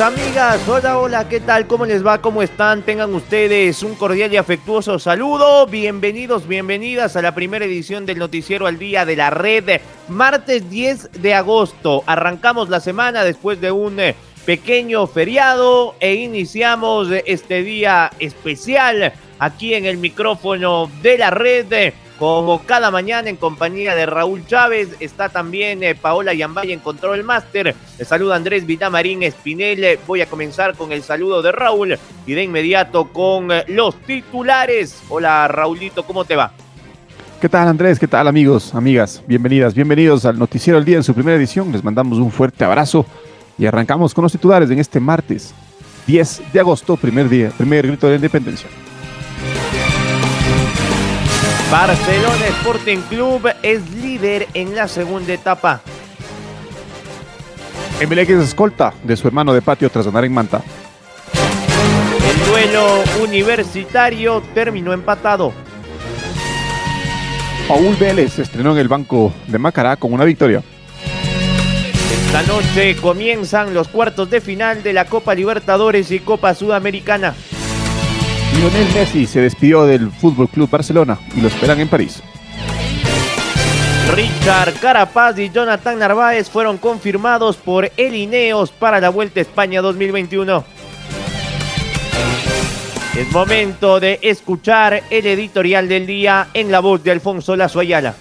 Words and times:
Amigas, 0.00 0.60
hola, 0.68 0.96
hola, 0.96 1.28
¿qué 1.28 1.40
tal? 1.40 1.66
¿Cómo 1.66 1.84
les 1.84 2.06
va? 2.06 2.22
¿Cómo 2.22 2.40
están? 2.40 2.82
Tengan 2.82 3.12
ustedes 3.14 3.82
un 3.82 3.96
cordial 3.96 4.32
y 4.32 4.36
afectuoso 4.36 5.00
saludo. 5.00 5.66
Bienvenidos, 5.66 6.46
bienvenidas 6.46 7.16
a 7.16 7.22
la 7.22 7.34
primera 7.34 7.64
edición 7.64 8.06
del 8.06 8.18
Noticiero 8.18 8.68
al 8.68 8.78
Día 8.78 9.04
de 9.04 9.16
la 9.16 9.30
Red. 9.30 9.80
Martes 10.06 10.70
10 10.70 11.20
de 11.20 11.34
agosto. 11.34 12.04
Arrancamos 12.06 12.68
la 12.68 12.78
semana 12.78 13.24
después 13.24 13.60
de 13.60 13.72
un 13.72 13.98
eh, 13.98 14.14
pequeño 14.46 15.08
feriado 15.08 15.96
e 15.98 16.14
iniciamos 16.14 17.08
este 17.26 17.64
día 17.64 18.12
especial 18.20 19.12
aquí 19.40 19.74
en 19.74 19.84
el 19.84 19.96
micrófono 19.96 20.88
de 21.02 21.18
la 21.18 21.30
red 21.30 21.92
como 22.18 22.62
cada 22.66 22.90
mañana 22.90 23.30
en 23.30 23.36
compañía 23.36 23.94
de 23.94 24.04
Raúl 24.04 24.44
Chávez, 24.46 24.88
está 24.98 25.28
también 25.28 25.82
eh, 25.84 25.94
Paola 25.94 26.34
Yambay 26.34 26.72
en 26.72 26.80
Control 26.80 27.22
Master. 27.22 27.74
Le 27.98 28.04
saluda 28.04 28.34
Andrés 28.34 28.66
Vitamarín 28.66 29.22
Espinel. 29.22 29.98
Voy 30.06 30.20
a 30.20 30.26
comenzar 30.26 30.74
con 30.74 30.90
el 30.90 31.02
saludo 31.02 31.42
de 31.42 31.52
Raúl 31.52 31.96
y 32.26 32.32
de 32.34 32.42
inmediato 32.42 33.08
con 33.12 33.52
eh, 33.52 33.64
los 33.68 33.94
titulares. 34.02 35.00
Hola 35.08 35.46
Raulito, 35.46 36.04
¿cómo 36.04 36.24
te 36.24 36.34
va? 36.34 36.50
¿Qué 37.40 37.48
tal 37.48 37.68
Andrés? 37.68 38.00
¿Qué 38.00 38.08
tal 38.08 38.26
amigos, 38.26 38.74
amigas? 38.74 39.22
Bienvenidas, 39.28 39.72
bienvenidos 39.72 40.24
al 40.24 40.40
Noticiero 40.40 40.78
del 40.78 40.84
Día 40.84 40.96
en 40.96 41.04
su 41.04 41.14
primera 41.14 41.36
edición. 41.36 41.70
Les 41.70 41.84
mandamos 41.84 42.18
un 42.18 42.32
fuerte 42.32 42.64
abrazo 42.64 43.06
y 43.56 43.66
arrancamos 43.66 44.12
con 44.12 44.22
los 44.22 44.32
titulares 44.32 44.68
en 44.70 44.80
este 44.80 44.98
martes 44.98 45.54
10 46.08 46.52
de 46.52 46.58
agosto, 46.58 46.96
primer 46.96 47.28
día, 47.28 47.50
primer 47.56 47.86
grito 47.86 48.06
de 48.06 48.14
la 48.14 48.16
independencia. 48.16 48.68
Barcelona 51.70 52.46
Sporting 52.46 53.00
Club 53.10 53.50
es 53.62 53.90
líder 53.90 54.48
en 54.54 54.74
la 54.74 54.88
segunda 54.88 55.34
etapa. 55.34 55.82
Emelec 58.00 58.30
es 58.30 58.44
escolta 58.44 58.94
de 59.04 59.14
su 59.18 59.28
hermano 59.28 59.52
de 59.52 59.60
patio 59.60 59.90
tras 59.90 60.06
ganar 60.06 60.24
en 60.24 60.32
Manta. 60.32 60.62
El 62.26 62.50
duelo 62.50 63.02
universitario 63.22 64.42
terminó 64.54 64.94
empatado. 64.94 65.52
Paul 67.68 67.96
Vélez 67.96 68.32
se 68.32 68.42
estrenó 68.42 68.72
en 68.72 68.78
el 68.78 68.88
banco 68.88 69.34
de 69.46 69.58
Macará 69.58 69.96
con 69.96 70.14
una 70.14 70.24
victoria. 70.24 70.62
Esta 72.26 72.42
noche 72.44 72.96
comienzan 72.96 73.74
los 73.74 73.88
cuartos 73.88 74.30
de 74.30 74.40
final 74.40 74.82
de 74.82 74.94
la 74.94 75.04
Copa 75.04 75.34
Libertadores 75.34 76.10
y 76.12 76.20
Copa 76.20 76.54
Sudamericana. 76.54 77.34
Lionel 78.58 78.92
Messi 78.92 79.24
se 79.24 79.40
despidió 79.40 79.86
del 79.86 80.10
Fútbol 80.10 80.48
Club 80.48 80.68
Barcelona 80.68 81.16
y 81.36 81.40
lo 81.40 81.46
esperan 81.46 81.78
en 81.78 81.86
París. 81.86 82.20
Richard 84.12 84.74
Carapaz 84.80 85.38
y 85.38 85.48
Jonathan 85.48 85.96
Narváez 85.96 86.50
fueron 86.50 86.76
confirmados 86.78 87.56
por 87.56 87.92
el 87.96 88.14
Ineos 88.16 88.72
para 88.72 89.00
la 89.00 89.10
Vuelta 89.10 89.38
a 89.38 89.42
España 89.42 89.80
2021. 89.80 90.64
Es 93.16 93.30
momento 93.30 94.00
de 94.00 94.18
escuchar 94.22 95.04
el 95.08 95.26
editorial 95.26 95.88
del 95.88 96.06
día 96.06 96.48
en 96.52 96.72
la 96.72 96.80
voz 96.80 97.04
de 97.04 97.12
Alfonso 97.12 97.54
Lazo 97.54 97.78
Ayala. 97.78 98.16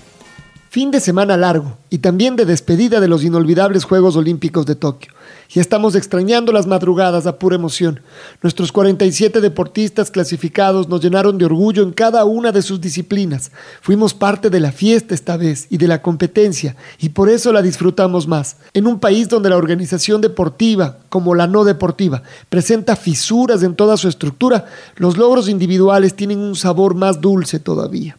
Fin 0.69 0.91
de 0.91 0.99
semana 0.99 1.35
largo 1.35 1.79
y 1.89 1.97
también 1.97 2.35
de 2.35 2.45
despedida 2.45 2.99
de 2.99 3.07
los 3.07 3.23
inolvidables 3.23 3.85
Juegos 3.85 4.15
Olímpicos 4.15 4.67
de 4.67 4.75
Tokio. 4.75 5.16
Y 5.53 5.59
estamos 5.59 5.95
extrañando 5.95 6.51
las 6.51 6.67
madrugadas 6.67 7.25
a 7.25 7.39
pura 7.39 7.55
emoción. 7.55 8.01
Nuestros 8.41 8.71
47 8.71 9.39
deportistas 9.39 10.11
clasificados 10.11 10.89
nos 10.89 11.01
llenaron 11.01 11.37
de 11.37 11.45
orgullo 11.45 11.83
en 11.83 11.93
cada 11.93 12.25
una 12.25 12.51
de 12.51 12.61
sus 12.61 12.81
disciplinas. 12.81 13.51
Fuimos 13.81 14.13
parte 14.13 14.49
de 14.49 14.59
la 14.59 14.71
fiesta 14.71 15.15
esta 15.15 15.37
vez 15.37 15.67
y 15.69 15.77
de 15.77 15.87
la 15.87 16.01
competencia, 16.01 16.75
y 16.99 17.09
por 17.09 17.29
eso 17.29 17.53
la 17.53 17.61
disfrutamos 17.61 18.27
más. 18.27 18.57
En 18.73 18.87
un 18.87 18.99
país 18.99 19.29
donde 19.29 19.49
la 19.49 19.57
organización 19.57 20.19
deportiva, 20.21 20.97
como 21.09 21.33
la 21.33 21.47
no 21.47 21.63
deportiva, 21.63 22.23
presenta 22.49 22.95
fisuras 22.95 23.63
en 23.63 23.75
toda 23.75 23.97
su 23.97 24.07
estructura, 24.07 24.65
los 24.97 25.17
logros 25.17 25.47
individuales 25.47 26.15
tienen 26.15 26.39
un 26.39 26.55
sabor 26.55 26.95
más 26.95 27.21
dulce 27.21 27.59
todavía. 27.59 28.17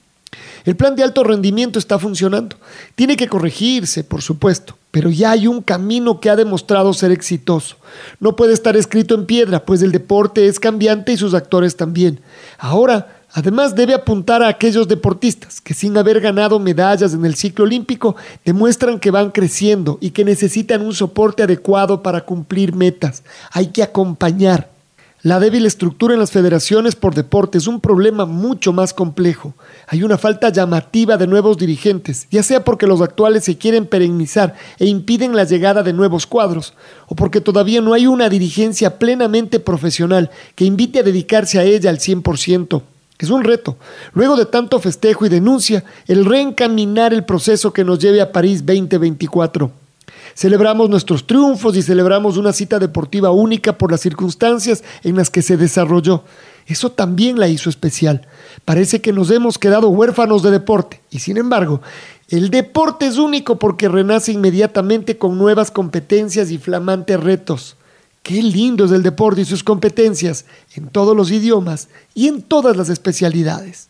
El 0.65 0.77
plan 0.77 0.95
de 0.97 1.03
alto 1.03 1.25
rendimiento 1.25 1.79
está 1.79 1.99
funcionando. 1.99 2.57
Tiene 2.95 3.17
que 3.17 3.29
corregirse, 3.29 4.05
por 4.05 4.23
supuesto, 4.23 4.77
pero 4.99 5.11
ya 5.11 5.31
hay 5.31 5.47
un 5.47 5.63
camino 5.63 6.19
que 6.19 6.29
ha 6.29 6.35
demostrado 6.35 6.93
ser 6.93 7.13
exitoso. 7.13 7.77
No 8.19 8.35
puede 8.35 8.53
estar 8.53 8.77
escrito 8.77 9.15
en 9.15 9.27
piedra, 9.27 9.65
pues 9.65 9.81
el 9.81 9.93
deporte 9.93 10.49
es 10.49 10.59
cambiante 10.59 11.13
y 11.13 11.17
sus 11.17 11.35
actores 11.35 11.77
también. 11.77 12.19
Ahora, 12.59 13.15
Además, 13.33 13.75
debe 13.75 13.93
apuntar 13.93 14.43
a 14.43 14.49
aquellos 14.49 14.89
deportistas 14.89 15.61
que 15.61 15.75
sin 15.75 15.97
haber 15.99 16.19
ganado 16.19 16.59
medallas 16.59 17.13
en 17.13 17.27
el 17.27 17.35
ciclo 17.35 17.67
olímpico 17.67 18.17
demuestran 18.43 18.99
que 18.99 19.11
van 19.11 19.31
creciendo 19.31 19.99
y 20.01 20.11
que 20.13 20.25
necesitan 20.25 20.81
un 20.81 20.95
soporte 20.95 21.43
adecuado 21.43 22.03
para 22.03 22.23
cumplir 22.23 22.75
metas. 22.75 23.23
Hay 23.53 23.67
que 23.67 23.83
acompañar. 23.83 24.71
La 25.23 25.41
débil 25.41 25.67
estructura 25.67 26.15
en 26.15 26.21
las 26.21 26.31
federaciones 26.31 26.95
por 26.95 27.13
deporte 27.13 27.59
es 27.59 27.67
un 27.67 27.81
problema 27.81 28.25
mucho 28.25 28.73
más 28.73 28.95
complejo. 28.95 29.53
Hay 29.89 30.05
una 30.05 30.17
falta 30.17 30.51
llamativa 30.51 31.17
de 31.17 31.27
nuevos 31.27 31.59
dirigentes, 31.59 32.29
ya 32.31 32.45
sea 32.45 32.63
porque 32.63 32.87
los 32.87 33.01
actuales 33.01 33.43
se 33.43 33.59
quieren 33.59 33.87
perennizar 33.87 34.55
e 34.79 34.87
impiden 34.87 35.35
la 35.35 35.43
llegada 35.43 35.83
de 35.83 35.93
nuevos 35.93 36.25
cuadros, 36.25 36.75
o 37.09 37.17
porque 37.17 37.41
todavía 37.41 37.81
no 37.81 37.95
hay 37.95 38.07
una 38.07 38.29
dirigencia 38.29 39.01
plenamente 39.01 39.59
profesional 39.59 40.31
que 40.55 40.67
invite 40.67 41.01
a 41.01 41.03
dedicarse 41.03 41.59
a 41.59 41.65
ella 41.65 41.91
al 41.91 41.99
100%. 41.99 42.81
Es 43.19 43.31
un 43.31 43.43
reto. 43.43 43.77
Luego 44.13 44.37
de 44.37 44.47
tanto 44.47 44.79
festejo 44.79 45.27
y 45.27 45.29
denuncia, 45.29 45.83
el 46.07 46.27
reencaminar 46.27 47.13
el 47.13 47.25
proceso 47.25 47.73
que 47.73 47.83
nos 47.83 47.99
lleve 47.99 48.21
a 48.21 48.31
París 48.31 48.65
2024. 48.65 49.73
Celebramos 50.35 50.89
nuestros 50.89 51.27
triunfos 51.27 51.77
y 51.77 51.83
celebramos 51.83 52.37
una 52.37 52.53
cita 52.53 52.79
deportiva 52.79 53.31
única 53.31 53.77
por 53.77 53.91
las 53.91 54.01
circunstancias 54.01 54.85
en 55.03 55.17
las 55.17 55.31
que 55.31 55.43
se 55.43 55.57
desarrolló. 55.57 56.25
Eso 56.67 56.93
también 56.93 57.39
la 57.39 57.49
hizo 57.49 57.71
especial. 57.71 58.27
Parece 58.65 59.01
que 59.01 59.13
nos 59.13 59.31
hemos 59.31 59.59
quedado 59.59 59.89
huérfanos 59.89 60.43
de 60.43 60.51
deporte 60.51 61.01
y 61.11 61.21
sin 61.21 61.39
embargo, 61.39 61.81
el 62.29 62.51
deporte 62.51 63.07
es 63.07 63.17
único 63.17 63.59
porque 63.59 63.89
renace 63.89 64.33
inmediatamente 64.33 65.17
con 65.17 65.39
nuevas 65.39 65.71
competencias 65.71 66.51
y 66.51 66.59
flamantes 66.59 67.19
retos. 67.19 67.77
Qué 68.23 68.43
lindo 68.43 68.85
es 68.85 68.93
el 68.93 69.03
deporte 69.03 69.41
y 69.41 69.45
sus 69.47 69.65
competencias 69.65 70.45
en 70.75 70.89
todos 70.89 71.17
los 71.17 71.31
idiomas 71.31 71.89
y 72.15 72.29
en 72.29 72.43
todas 72.43 72.77
las 72.77 72.91
especialidades. 72.91 73.89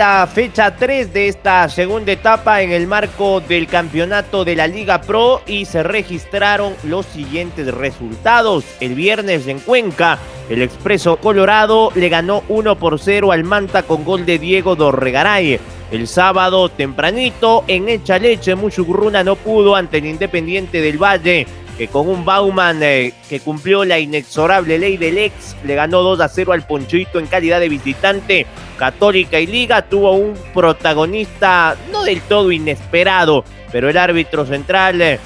La 0.00 0.26
fecha 0.26 0.74
3 0.76 1.12
de 1.12 1.28
esta 1.28 1.68
segunda 1.68 2.12
etapa 2.12 2.62
en 2.62 2.72
el 2.72 2.86
marco 2.86 3.40
del 3.40 3.66
campeonato 3.66 4.44
de 4.44 4.56
la 4.56 4.66
Liga 4.66 5.02
Pro 5.02 5.42
y 5.46 5.66
se 5.66 5.82
registraron 5.82 6.74
los 6.84 7.04
siguientes 7.04 7.66
resultados. 7.74 8.64
El 8.80 8.94
viernes 8.94 9.46
en 9.46 9.58
Cuenca, 9.58 10.18
el 10.48 10.62
Expreso 10.62 11.18
Colorado 11.18 11.92
le 11.94 12.08
ganó 12.08 12.42
1 12.48 12.76
por 12.76 12.98
0 12.98 13.32
al 13.32 13.44
Manta 13.44 13.82
con 13.82 14.04
gol 14.04 14.24
de 14.24 14.38
Diego 14.38 14.76
Dorregaray. 14.76 15.60
El 15.90 16.06
sábado 16.06 16.68
tempranito 16.70 17.64
en 17.66 17.88
Echaleche, 17.88 18.54
Muchugruna 18.54 19.22
no 19.22 19.36
pudo 19.36 19.76
ante 19.76 19.98
el 19.98 20.06
Independiente 20.06 20.80
del 20.80 20.96
Valle 20.96 21.46
que 21.80 21.88
con 21.88 22.10
un 22.10 22.26
Bauman 22.26 22.82
eh, 22.82 23.14
que 23.30 23.40
cumplió 23.40 23.86
la 23.86 23.98
inexorable 23.98 24.78
ley 24.78 24.98
del 24.98 25.16
ex, 25.16 25.56
le 25.64 25.74
ganó 25.74 26.02
2 26.02 26.20
a 26.20 26.28
0 26.28 26.52
al 26.52 26.66
Ponchito 26.66 27.18
en 27.18 27.26
calidad 27.26 27.58
de 27.58 27.70
visitante. 27.70 28.46
Católica 28.76 29.40
y 29.40 29.46
Liga 29.46 29.80
tuvo 29.88 30.12
un 30.12 30.34
protagonista 30.52 31.78
no 31.90 32.02
del 32.02 32.20
todo 32.20 32.52
inesperado, 32.52 33.46
pero 33.72 33.88
el 33.88 33.96
árbitro 33.96 34.44
central 34.44 35.00
eh, 35.00 35.18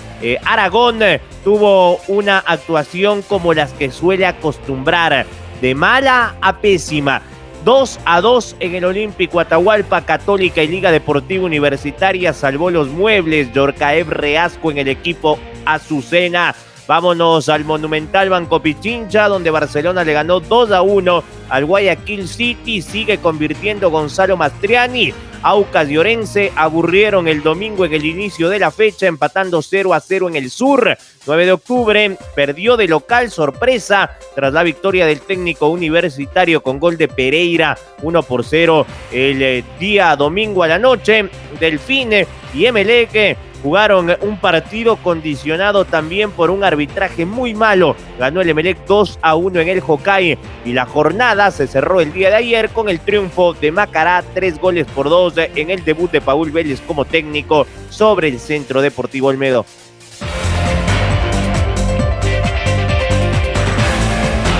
Aragón 0.45 1.01
tuvo 1.43 1.97
una 2.07 2.39
actuación 2.39 3.23
como 3.23 3.53
las 3.53 3.73
que 3.73 3.91
suele 3.91 4.25
acostumbrar, 4.25 5.27
de 5.61 5.75
mala 5.75 6.37
a 6.41 6.59
pésima. 6.59 7.21
2 7.65 7.99
a 8.05 8.21
2 8.21 8.57
en 8.61 8.75
el 8.77 8.85
Olímpico 8.85 9.41
Atahualpa, 9.41 10.03
Católica 10.03 10.63
y 10.63 10.69
Liga 10.69 10.93
Deportiva 10.93 11.47
Universitaria 11.47 12.33
salvó 12.33 12.71
los 12.71 12.91
muebles. 12.91 13.53
Yorcaev 13.53 14.09
Reasco 14.11 14.71
en 14.71 14.79
el 14.79 14.89
equipo 14.89 15.41
Azucena. 15.65 16.55
Vámonos 16.87 17.49
al 17.49 17.65
Monumental 17.65 18.29
Banco 18.29 18.61
Pichincha, 18.61 19.29
donde 19.29 19.51
Barcelona 19.51 20.05
le 20.05 20.13
ganó 20.13 20.41
2 20.41 20.71
a 20.73 20.83
1 20.83 21.25
al 21.49 21.65
Guayaquil 21.65 22.29
City. 22.29 22.83
Sigue 22.83 23.19
convirtiendo 23.19 23.91
Gonzalo 23.91 24.37
Mastriani. 24.37 25.15
Aucas 25.43 25.91
y 25.91 25.99
Orense 25.99 26.53
aburrieron 26.57 27.29
el 27.29 27.43
domingo 27.43 27.85
en 27.85 27.93
el 27.93 28.07
inicio 28.07 28.49
de 28.49 28.59
la 28.59 28.71
fecha, 28.71 29.07
empatando 29.07 29.61
0 29.61 29.93
a 29.93 30.01
0 30.01 30.29
en 30.29 30.37
el 30.37 30.51
sur. 30.51 30.97
9 31.27 31.45
de 31.45 31.53
octubre 31.53 32.17
perdió 32.35 32.79
de 32.79 32.89
local 32.89 33.31
sorpresa 33.31 34.17
tras 34.35 34.55
la 34.55 34.63
victoria 34.63 35.05
del 35.05 35.21
técnico 35.21 35.69
universitario 35.69 36.63
con 36.63 36.79
gol 36.79 36.97
de 36.97 37.09
Pereira 37.09 37.77
1 38.03 38.23
por 38.23 38.43
0 38.43 38.87
el 39.13 39.43
eh, 39.43 39.65
día 39.79 40.17
domingo 40.17 40.63
a 40.63 40.69
la 40.69 40.79
noche. 40.79 41.29
Delfine 41.61 42.27
y 42.55 42.65
Emelec 42.65 43.37
jugaron 43.65 44.13
un 44.21 44.37
partido 44.37 44.97
condicionado 44.97 45.87
también 45.87 46.31
por 46.31 46.51
un 46.51 46.63
arbitraje 46.63 47.25
muy 47.25 47.55
malo. 47.55 47.97
Ganó 48.19 48.43
el 48.43 48.51
Emelec 48.51 48.85
2 48.87 49.21
a 49.23 49.37
1 49.37 49.59
en 49.61 49.69
el 49.69 49.81
Hokkaido 49.81 50.39
y 50.67 50.75
la 50.75 50.85
jornada 50.85 51.51
se 51.51 51.67
cerró 51.67 52.03
el 52.03 52.13
día 52.13 52.29
de 52.29 52.37
ayer 52.37 52.69
con 52.69 52.91
el 52.91 53.01
triunfo 53.01 53.55
de 53.55 53.73
Macará, 53.73 54.23
tres 54.35 54.61
goles 54.61 54.87
por 54.95 55.09
dos 55.09 55.33
en 55.39 55.71
el 55.71 55.83
debut 55.83 56.11
de 56.11 56.21
Paul 56.21 56.51
Vélez 56.51 56.83
como 56.83 57.07
técnico 57.07 57.67
sobre 57.89 58.29
el 58.29 58.39
Centro 58.39 58.83
Deportivo 58.83 59.29
Olmedo. 59.29 59.65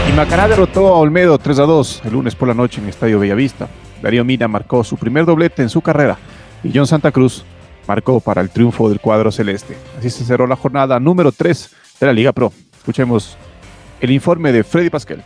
Y 0.09 0.13
Macará 0.17 0.49
derrotó 0.49 0.89
a 0.89 0.99
Olmedo 0.99 1.37
3 1.37 1.59
a 1.59 1.65
2 1.65 2.03
el 2.07 2.13
lunes 2.15 2.35
por 2.35 2.49
la 2.49 2.55
noche 2.55 2.79
en 2.79 2.85
el 2.85 2.91
Estadio 2.91 3.19
Bellavista. 3.19 3.69
Darío 4.01 4.25
Mina 4.25 4.49
marcó 4.49 4.83
su 4.83 4.97
primer 4.97 5.27
doblete 5.27 5.61
en 5.61 5.69
su 5.69 5.83
carrera 5.83 6.17
y 6.63 6.71
John 6.75 6.87
Santa 6.87 7.13
Cruz 7.13 7.45
marcó 7.87 8.21
para 8.21 8.41
el 8.41 8.51
triunfo 8.51 8.89
del 8.89 9.01
cuadro 9.01 9.31
celeste. 9.33 9.77
Así 9.99 10.11
se 10.11 10.25
cerró 10.25 10.47
la 10.47 10.57
jornada 10.57 10.99
número 11.01 11.33
3 11.33 11.71
de 12.01 12.07
la 12.07 12.13
Liga 12.13 12.33
Pro. 12.33 12.53
Escuchemos 12.77 13.37
el 14.01 14.11
informe 14.11 14.53
de 14.53 14.65
Freddy 14.65 14.91
Pascal. 14.91 15.25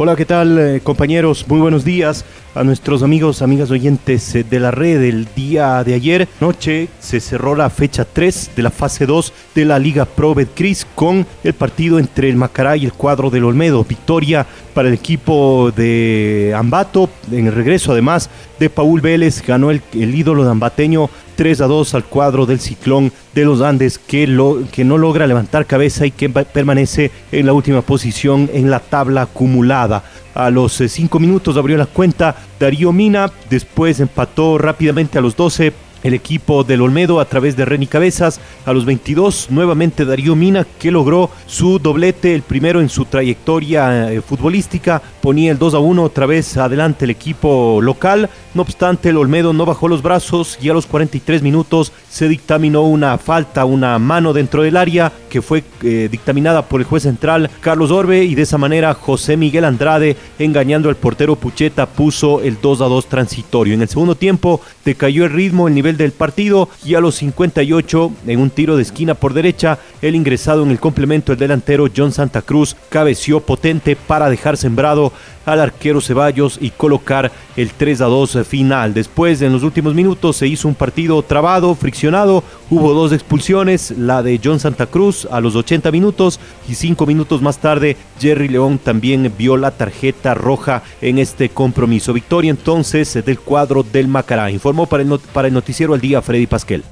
Hola, 0.00 0.14
¿qué 0.14 0.24
tal 0.24 0.56
eh, 0.60 0.80
compañeros? 0.80 1.44
Muy 1.48 1.58
buenos 1.58 1.84
días 1.84 2.24
a 2.54 2.62
nuestros 2.62 3.02
amigos, 3.02 3.42
amigas 3.42 3.72
oyentes 3.72 4.32
eh, 4.36 4.44
de 4.48 4.60
la 4.60 4.70
red. 4.70 5.02
El 5.02 5.26
día 5.34 5.82
de 5.82 5.94
ayer 5.94 6.28
noche 6.40 6.86
se 7.00 7.18
cerró 7.18 7.56
la 7.56 7.68
fecha 7.68 8.04
3 8.04 8.52
de 8.54 8.62
la 8.62 8.70
fase 8.70 9.06
2 9.06 9.32
de 9.56 9.64
la 9.64 9.80
Liga 9.80 10.04
Pro 10.04 10.36
Betcris 10.36 10.86
con 10.94 11.26
el 11.42 11.52
partido 11.52 11.98
entre 11.98 12.28
el 12.28 12.36
Macará 12.36 12.76
y 12.76 12.84
el 12.84 12.92
cuadro 12.92 13.28
del 13.28 13.42
Olmedo. 13.42 13.82
Victoria 13.82 14.46
para 14.72 14.86
el 14.86 14.94
equipo 14.94 15.72
de 15.74 16.54
Ambato 16.56 17.10
en 17.32 17.48
el 17.48 17.52
regreso 17.52 17.90
además 17.90 18.30
de 18.60 18.70
Paul 18.70 19.00
Vélez. 19.00 19.42
Ganó 19.44 19.72
el, 19.72 19.82
el 19.94 20.14
ídolo 20.14 20.44
de 20.44 20.50
ambateño 20.52 21.10
3 21.38 21.60
a 21.60 21.66
2 21.68 21.94
al 21.94 22.04
cuadro 22.04 22.46
del 22.46 22.58
ciclón 22.58 23.12
de 23.32 23.44
los 23.44 23.60
Andes 23.60 23.96
que, 23.96 24.26
lo, 24.26 24.58
que 24.72 24.84
no 24.84 24.98
logra 24.98 25.24
levantar 25.24 25.66
cabeza 25.66 26.04
y 26.04 26.10
que 26.10 26.28
permanece 26.28 27.12
en 27.30 27.46
la 27.46 27.52
última 27.52 27.80
posición 27.80 28.50
en 28.52 28.70
la 28.70 28.80
tabla 28.80 29.22
acumulada. 29.22 30.02
A 30.34 30.50
los 30.50 30.82
5 30.84 31.20
minutos 31.20 31.56
abrió 31.56 31.76
la 31.76 31.86
cuenta 31.86 32.34
Darío 32.58 32.92
Mina, 32.92 33.30
después 33.48 34.00
empató 34.00 34.58
rápidamente 34.58 35.16
a 35.16 35.20
los 35.20 35.36
12 35.36 35.72
el 36.08 36.14
equipo 36.14 36.64
del 36.64 36.82
Olmedo 36.82 37.20
a 37.20 37.24
través 37.26 37.56
de 37.56 37.64
Reni 37.64 37.86
Cabezas. 37.86 38.40
A 38.66 38.72
los 38.72 38.84
22, 38.84 39.50
nuevamente 39.50 40.04
Darío 40.04 40.34
Mina, 40.34 40.66
que 40.78 40.90
logró 40.90 41.30
su 41.46 41.78
doblete, 41.78 42.34
el 42.34 42.42
primero 42.42 42.80
en 42.80 42.88
su 42.88 43.04
trayectoria 43.04 44.12
eh, 44.12 44.20
futbolística. 44.20 45.00
Ponía 45.20 45.52
el 45.52 45.58
2 45.58 45.74
a 45.74 45.78
1 45.78 46.02
otra 46.02 46.26
vez 46.26 46.56
adelante 46.56 47.04
el 47.04 47.10
equipo 47.10 47.80
local. 47.80 48.28
No 48.54 48.62
obstante, 48.62 49.10
el 49.10 49.16
Olmedo 49.16 49.52
no 49.52 49.66
bajó 49.66 49.88
los 49.88 50.02
brazos 50.02 50.58
y 50.60 50.68
a 50.68 50.74
los 50.74 50.86
43 50.86 51.42
minutos 51.42 51.92
se 52.08 52.28
dictaminó 52.28 52.82
una 52.82 53.18
falta, 53.18 53.64
una 53.64 53.98
mano 53.98 54.32
dentro 54.32 54.62
del 54.62 54.76
área 54.76 55.12
que 55.28 55.42
fue 55.42 55.62
eh, 55.82 56.08
dictaminada 56.10 56.62
por 56.62 56.80
el 56.80 56.86
juez 56.86 57.02
central 57.02 57.50
Carlos 57.60 57.90
Orbe 57.90 58.24
y 58.24 58.34
de 58.34 58.42
esa 58.42 58.58
manera 58.58 58.94
José 58.94 59.36
Miguel 59.36 59.64
Andrade, 59.64 60.16
engañando 60.38 60.88
al 60.88 60.96
portero 60.96 61.36
Pucheta, 61.36 61.86
puso 61.86 62.40
el 62.40 62.60
2 62.60 62.80
a 62.80 62.84
2 62.86 63.06
transitorio. 63.06 63.74
En 63.74 63.82
el 63.82 63.88
segundo 63.88 64.14
tiempo 64.14 64.60
decayó 64.84 65.24
el 65.24 65.32
ritmo, 65.32 65.68
el 65.68 65.74
nivel 65.74 65.96
del 65.96 66.12
partido 66.12 66.68
y 66.84 66.94
a 66.94 67.00
los 67.00 67.16
58 67.16 68.12
en 68.26 68.40
un 68.40 68.50
tiro 68.50 68.76
de 68.76 68.82
esquina 68.82 69.14
por 69.14 69.34
derecha 69.34 69.78
el 70.02 70.14
ingresado 70.14 70.62
en 70.62 70.70
el 70.70 70.80
complemento 70.80 71.32
el 71.32 71.38
delantero 71.38 71.88
John 71.94 72.12
Santa 72.12 72.42
Cruz 72.42 72.76
cabeció 72.88 73.40
potente 73.40 73.96
para 73.96 74.30
dejar 74.30 74.56
sembrado 74.56 75.12
al 75.48 75.60
arquero 75.60 76.00
Ceballos 76.00 76.58
y 76.60 76.70
colocar 76.70 77.32
el 77.56 77.70
3 77.70 78.00
a 78.02 78.06
2 78.06 78.38
final. 78.46 78.94
Después, 78.94 79.42
en 79.42 79.52
los 79.52 79.62
últimos 79.62 79.94
minutos, 79.94 80.36
se 80.36 80.46
hizo 80.46 80.68
un 80.68 80.74
partido 80.74 81.22
trabado, 81.22 81.74
friccionado. 81.74 82.42
Hubo 82.70 82.92
dos 82.92 83.12
expulsiones, 83.12 83.92
la 83.92 84.22
de 84.22 84.40
John 84.42 84.60
Santa 84.60 84.86
Cruz 84.86 85.26
a 85.30 85.40
los 85.40 85.56
80 85.56 85.90
minutos 85.90 86.38
y 86.68 86.74
cinco 86.74 87.06
minutos 87.06 87.40
más 87.40 87.58
tarde, 87.58 87.96
Jerry 88.20 88.48
León 88.48 88.78
también 88.78 89.32
vio 89.38 89.56
la 89.56 89.70
tarjeta 89.70 90.34
roja 90.34 90.82
en 91.00 91.18
este 91.18 91.48
compromiso. 91.48 92.12
Victoria 92.12 92.50
entonces 92.50 93.14
del 93.24 93.38
cuadro 93.38 93.82
del 93.82 94.08
Macará. 94.08 94.50
Informó 94.50 94.86
para 94.86 95.02
el, 95.02 95.18
para 95.32 95.48
el 95.48 95.54
noticiero 95.54 95.94
al 95.94 96.00
día 96.00 96.22
Freddy 96.22 96.46
Pasquel. 96.46 96.84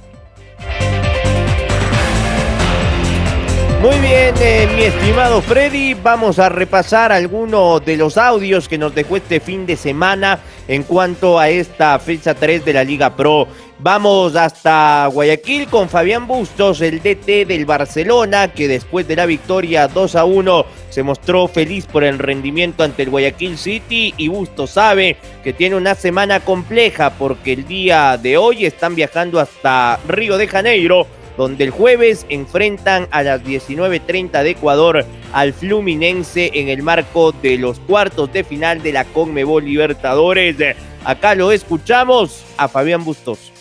Muy 3.87 4.01
bien, 4.01 4.35
eh, 4.41 4.69
mi 4.75 4.83
estimado 4.83 5.41
Freddy, 5.41 5.95
vamos 5.95 6.41
a 6.41 6.49
repasar 6.49 7.13
algunos 7.13 7.85
de 7.85 7.97
los 7.97 8.19
audios 8.19 8.69
que 8.69 8.79
nos 8.79 8.93
dejó 8.93 9.17
este 9.17 9.39
fin 9.39 9.65
de 9.65 9.77
semana 9.77 10.41
en 10.67 10.83
cuanto 10.83 11.39
a 11.39 11.51
esta 11.51 11.97
fecha 12.01 12.35
3 12.35 12.65
de 12.65 12.73
la 12.73 12.83
Liga 12.83 13.15
Pro. 13.15 13.47
Vamos 13.79 14.35
hasta 14.35 15.07
Guayaquil 15.07 15.69
con 15.69 15.89
Fabián 15.89 16.27
Bustos, 16.27 16.81
el 16.81 17.01
DT 17.01 17.47
del 17.47 17.65
Barcelona, 17.65 18.53
que 18.53 18.67
después 18.67 19.07
de 19.07 19.15
la 19.15 19.25
victoria 19.25 19.87
2 19.87 20.17
a 20.17 20.25
1 20.25 20.67
se 20.91 21.05
mostró 21.05 21.47
feliz 21.47 21.87
por 21.87 22.03
el 22.03 22.19
rendimiento 22.19 22.83
ante 22.83 23.05
el 23.05 23.11
Guayaquil 23.11 23.57
City 23.57 24.13
y 24.17 24.27
Bustos 24.27 24.71
sabe 24.71 25.17
que 25.45 25.53
tiene 25.53 25.77
una 25.77 25.95
semana 25.95 26.41
compleja 26.41 27.11
porque 27.11 27.53
el 27.53 27.69
día 27.69 28.17
de 28.17 28.37
hoy 28.37 28.67
están 28.67 28.97
viajando 28.97 29.39
hasta 29.39 30.01
Río 30.09 30.39
de 30.39 30.49
Janeiro 30.49 31.07
donde 31.37 31.65
el 31.65 31.71
jueves 31.71 32.27
enfrentan 32.29 33.09
a 33.11 33.23
las 33.23 33.43
19.30 33.43 34.43
de 34.43 34.51
Ecuador 34.51 35.05
al 35.33 35.53
Fluminense 35.53 36.51
en 36.55 36.69
el 36.69 36.83
marco 36.83 37.33
de 37.33 37.59
los 37.59 37.79
cuartos 37.81 38.33
de 38.33 38.45
final 38.45 38.83
de 38.83 38.93
la 38.93 39.05
Conmebol 39.05 39.65
Libertadores. 39.65 40.57
Acá 41.05 41.35
lo 41.35 41.53
escuchamos 41.53 42.45
a 42.57 42.69
Fabián 42.69 43.05
Bustos. 43.05 43.53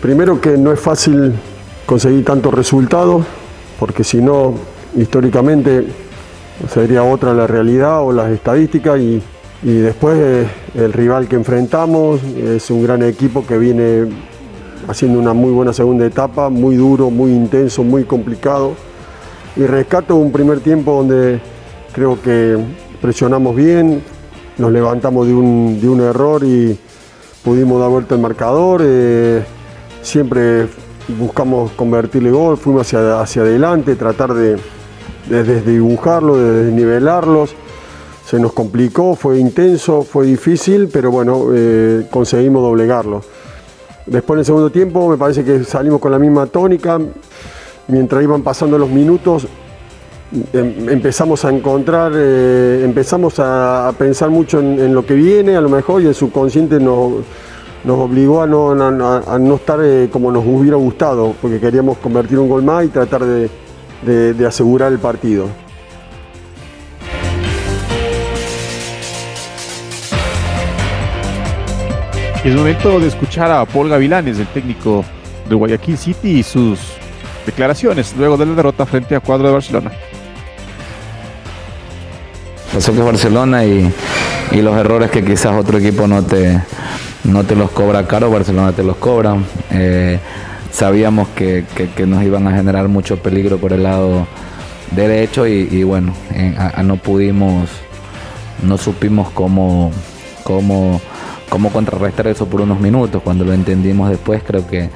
Primero 0.00 0.40
que 0.40 0.56
no 0.56 0.72
es 0.72 0.80
fácil 0.80 1.32
conseguir 1.86 2.24
tantos 2.24 2.52
resultados, 2.52 3.24
porque 3.78 4.04
si 4.04 4.18
no, 4.18 4.54
históricamente 4.96 5.86
sería 6.72 7.02
otra 7.02 7.34
la 7.34 7.46
realidad 7.46 8.02
o 8.02 8.12
las 8.12 8.30
estadísticas 8.30 9.00
y, 9.00 9.22
después 9.62 10.46
el 10.74 10.92
rival 10.92 11.26
que 11.26 11.36
enfrentamos 11.36 12.22
es 12.22 12.70
un 12.70 12.82
gran 12.82 13.02
equipo 13.02 13.46
que 13.46 13.56
viene 13.56 14.04
haciendo 14.88 15.18
una 15.18 15.32
muy 15.32 15.50
buena 15.50 15.72
segunda 15.72 16.06
etapa, 16.06 16.48
muy 16.48 16.76
duro, 16.76 17.10
muy 17.10 17.32
intenso, 17.32 17.82
muy 17.82 18.04
complicado. 18.04 18.74
Y 19.56 19.64
rescato 19.66 20.16
un 20.16 20.32
primer 20.32 20.60
tiempo 20.60 20.92
donde 20.92 21.40
creo 21.92 22.20
que 22.20 22.58
presionamos 23.00 23.54
bien, 23.54 24.02
nos 24.58 24.72
levantamos 24.72 25.26
de 25.26 25.34
un, 25.34 26.00
error 26.00 26.42
y 26.44 26.78
pudimos 27.44 27.80
dar 27.80 27.90
vuelta 27.90 28.14
al 28.14 28.20
marcador. 28.20 28.82
Eh, 28.84 29.44
siempre 30.02 30.66
buscamos 31.18 31.72
convertirle 31.72 32.30
gol, 32.30 32.56
fuimos 32.56 32.86
hacia, 32.86 33.20
hacia 33.20 33.42
adelante, 33.42 33.96
tratar 33.96 34.34
de, 34.34 34.56
desdibujarlo, 35.28 36.36
de 36.36 36.64
desnivelarlos. 36.64 37.54
Se 38.26 38.38
nos 38.38 38.52
complicó, 38.52 39.14
fue 39.14 39.38
intenso, 39.38 40.02
fue 40.02 40.26
difícil, 40.26 40.88
pero 40.92 41.10
bueno, 41.10 41.48
eh, 41.52 42.06
conseguimos 42.10 42.62
doblegarlo. 42.62 43.22
Después 44.06 44.36
en 44.36 44.38
el 44.40 44.44
segundo 44.44 44.70
tiempo 44.70 45.08
me 45.08 45.16
parece 45.16 45.44
que 45.44 45.64
salimos 45.64 46.00
con 46.00 46.12
la 46.12 46.18
misma 46.18 46.46
tónica. 46.46 47.00
Mientras 47.88 48.22
iban 48.22 48.42
pasando 48.42 48.78
los 48.78 48.88
minutos 48.88 49.46
em, 50.52 50.88
empezamos 50.88 51.44
a 51.44 51.50
encontrar, 51.50 52.12
eh, 52.14 52.82
empezamos 52.84 53.34
a, 53.38 53.92
pensar 53.96 54.30
mucho 54.30 54.60
en, 54.60 54.94
lo 54.94 55.04
que 55.04 55.14
viene 55.14 55.56
a 55.56 55.60
lo 55.60 55.68
mejor 55.68 56.02
y 56.02 56.06
el 56.06 56.14
subconsciente 56.14 56.80
nos, 56.80 57.12
obligó 57.86 58.42
a 58.42 58.46
no, 58.46 58.70
a, 58.72 59.38
no 59.38 59.54
estar 59.54 59.80
eh, 59.82 60.08
como 60.10 60.32
nos 60.32 60.44
hubiera 60.46 60.76
gustado, 60.76 61.34
porque 61.40 61.60
queríamos 61.60 61.98
convertir 61.98 62.38
un 62.38 62.48
gol 62.48 62.62
más 62.62 62.84
y 62.84 62.88
tratar 62.88 63.22
de 63.24 64.46
asegurar 64.46 64.92
el 64.92 64.98
partido. 64.98 65.63
Es 72.44 72.54
momento 72.54 73.00
de 73.00 73.08
escuchar 73.08 73.50
a 73.50 73.64
Paul 73.64 73.88
Gavilanes, 73.88 74.38
el 74.38 74.46
técnico 74.48 75.02
de 75.48 75.54
Guayaquil 75.54 75.96
City, 75.96 76.40
y 76.40 76.42
sus 76.42 76.78
declaraciones 77.46 78.14
luego 78.18 78.36
de 78.36 78.44
la 78.44 78.52
derrota 78.52 78.84
frente 78.84 79.16
a 79.16 79.20
Cuadro 79.20 79.46
de 79.46 79.54
Barcelona. 79.54 79.90
pasó 82.70 82.92
que 82.92 83.00
Barcelona 83.00 83.64
y, 83.64 83.90
los 84.52 84.76
errores 84.76 85.10
que 85.10 85.24
quizás 85.24 85.54
otro 85.54 85.78
equipo 85.78 86.06
no 86.06 86.22
te, 86.22 86.60
no 87.24 87.44
te 87.44 87.56
los 87.56 87.70
cobra 87.70 88.06
caro, 88.06 88.30
Barcelona 88.30 88.72
te 88.72 88.84
los 88.84 88.96
cobra. 88.96 89.36
Eh, 89.70 90.18
sabíamos 90.70 91.28
que, 91.28 91.64
que, 91.96 92.06
nos 92.06 92.22
iban 92.24 92.46
a 92.46 92.54
generar 92.54 92.88
mucho 92.88 93.16
peligro 93.16 93.56
por 93.56 93.72
el 93.72 93.84
lado 93.84 94.26
derecho 94.90 95.46
y, 95.46 95.82
bueno, 95.82 96.12
no 96.84 96.96
pudimos, 96.98 97.70
no 98.62 98.76
supimos 98.76 99.30
cómo, 99.30 99.92
cómo, 100.42 101.00
cómo 101.48 101.70
contrarrestar 101.70 102.26
eso 102.26 102.46
por 102.46 102.60
unos 102.60 102.80
minutos. 102.80 103.22
Cuando 103.22 103.44
lo 103.44 103.52
entendimos 103.52 104.10
después 104.10 104.42
creo 104.44 104.66
que, 104.66 104.90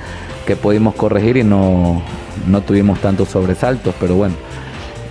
que 0.46 0.56
pudimos 0.56 0.94
corregir 0.94 1.36
y 1.36 1.44
no, 1.44 2.02
no 2.46 2.60
tuvimos 2.62 3.00
tantos 3.00 3.28
sobresaltos, 3.28 3.94
pero 4.00 4.14
bueno, 4.16 4.34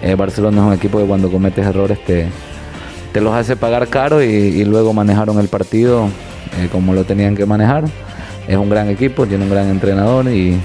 eh, 0.02 0.16
Barcelona 0.16 0.62
es 0.62 0.68
un 0.68 0.74
equipo 0.74 1.00
que 1.00 1.06
cuando 1.06 1.32
cometes 1.32 1.66
errores 1.66 2.04
te, 2.06 2.28
te 3.12 3.22
los 3.22 3.34
hace 3.34 3.56
pagar 3.56 3.88
caro 3.88 4.22
y, 4.22 4.64
luego 4.66 4.94
manejaron 4.94 5.40
el 5.40 5.48
partido 5.48 6.08
eh, 6.60 6.70
como 6.72 6.94
lo 6.94 7.04
tenían 7.04 7.36
que 7.36 7.46
manejar. 7.46 7.86
Es 8.48 8.58
un 8.58 8.70
gran 8.70 8.90
equipo, 8.90 9.26
tiene 9.26 9.44
un 9.44 9.50
gran 9.50 9.68
entrenador 9.70 10.28
y, 10.30 10.58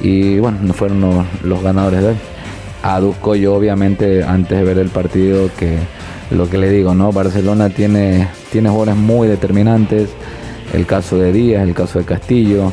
y 0.00 0.38
bueno, 0.38 0.58
no 0.62 0.72
fueron 0.72 1.00
los, 1.00 1.26
los 1.42 1.62
ganadores 1.62 2.00
de 2.02 2.08
hoy. 2.08 2.16
Aduzco 2.82 3.34
yo 3.34 3.54
obviamente 3.54 4.22
antes 4.22 4.56
de 4.56 4.64
ver 4.64 4.78
el 4.78 4.88
partido 4.88 5.50
que 5.58 5.78
lo 6.30 6.48
que 6.48 6.58
le 6.58 6.70
digo, 6.70 6.94
¿no? 6.94 7.12
Barcelona 7.12 7.70
tiene, 7.70 8.28
tiene 8.52 8.68
jugadores 8.68 8.96
muy 8.96 9.28
determinantes, 9.28 10.10
el 10.72 10.86
caso 10.86 11.16
de 11.16 11.32
Díaz, 11.32 11.62
el 11.62 11.74
caso 11.74 11.98
de 11.98 12.04
Castillo, 12.04 12.72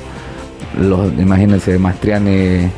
los, 0.80 1.14
imagínense, 1.14 1.78
Mastriani 1.80 2.70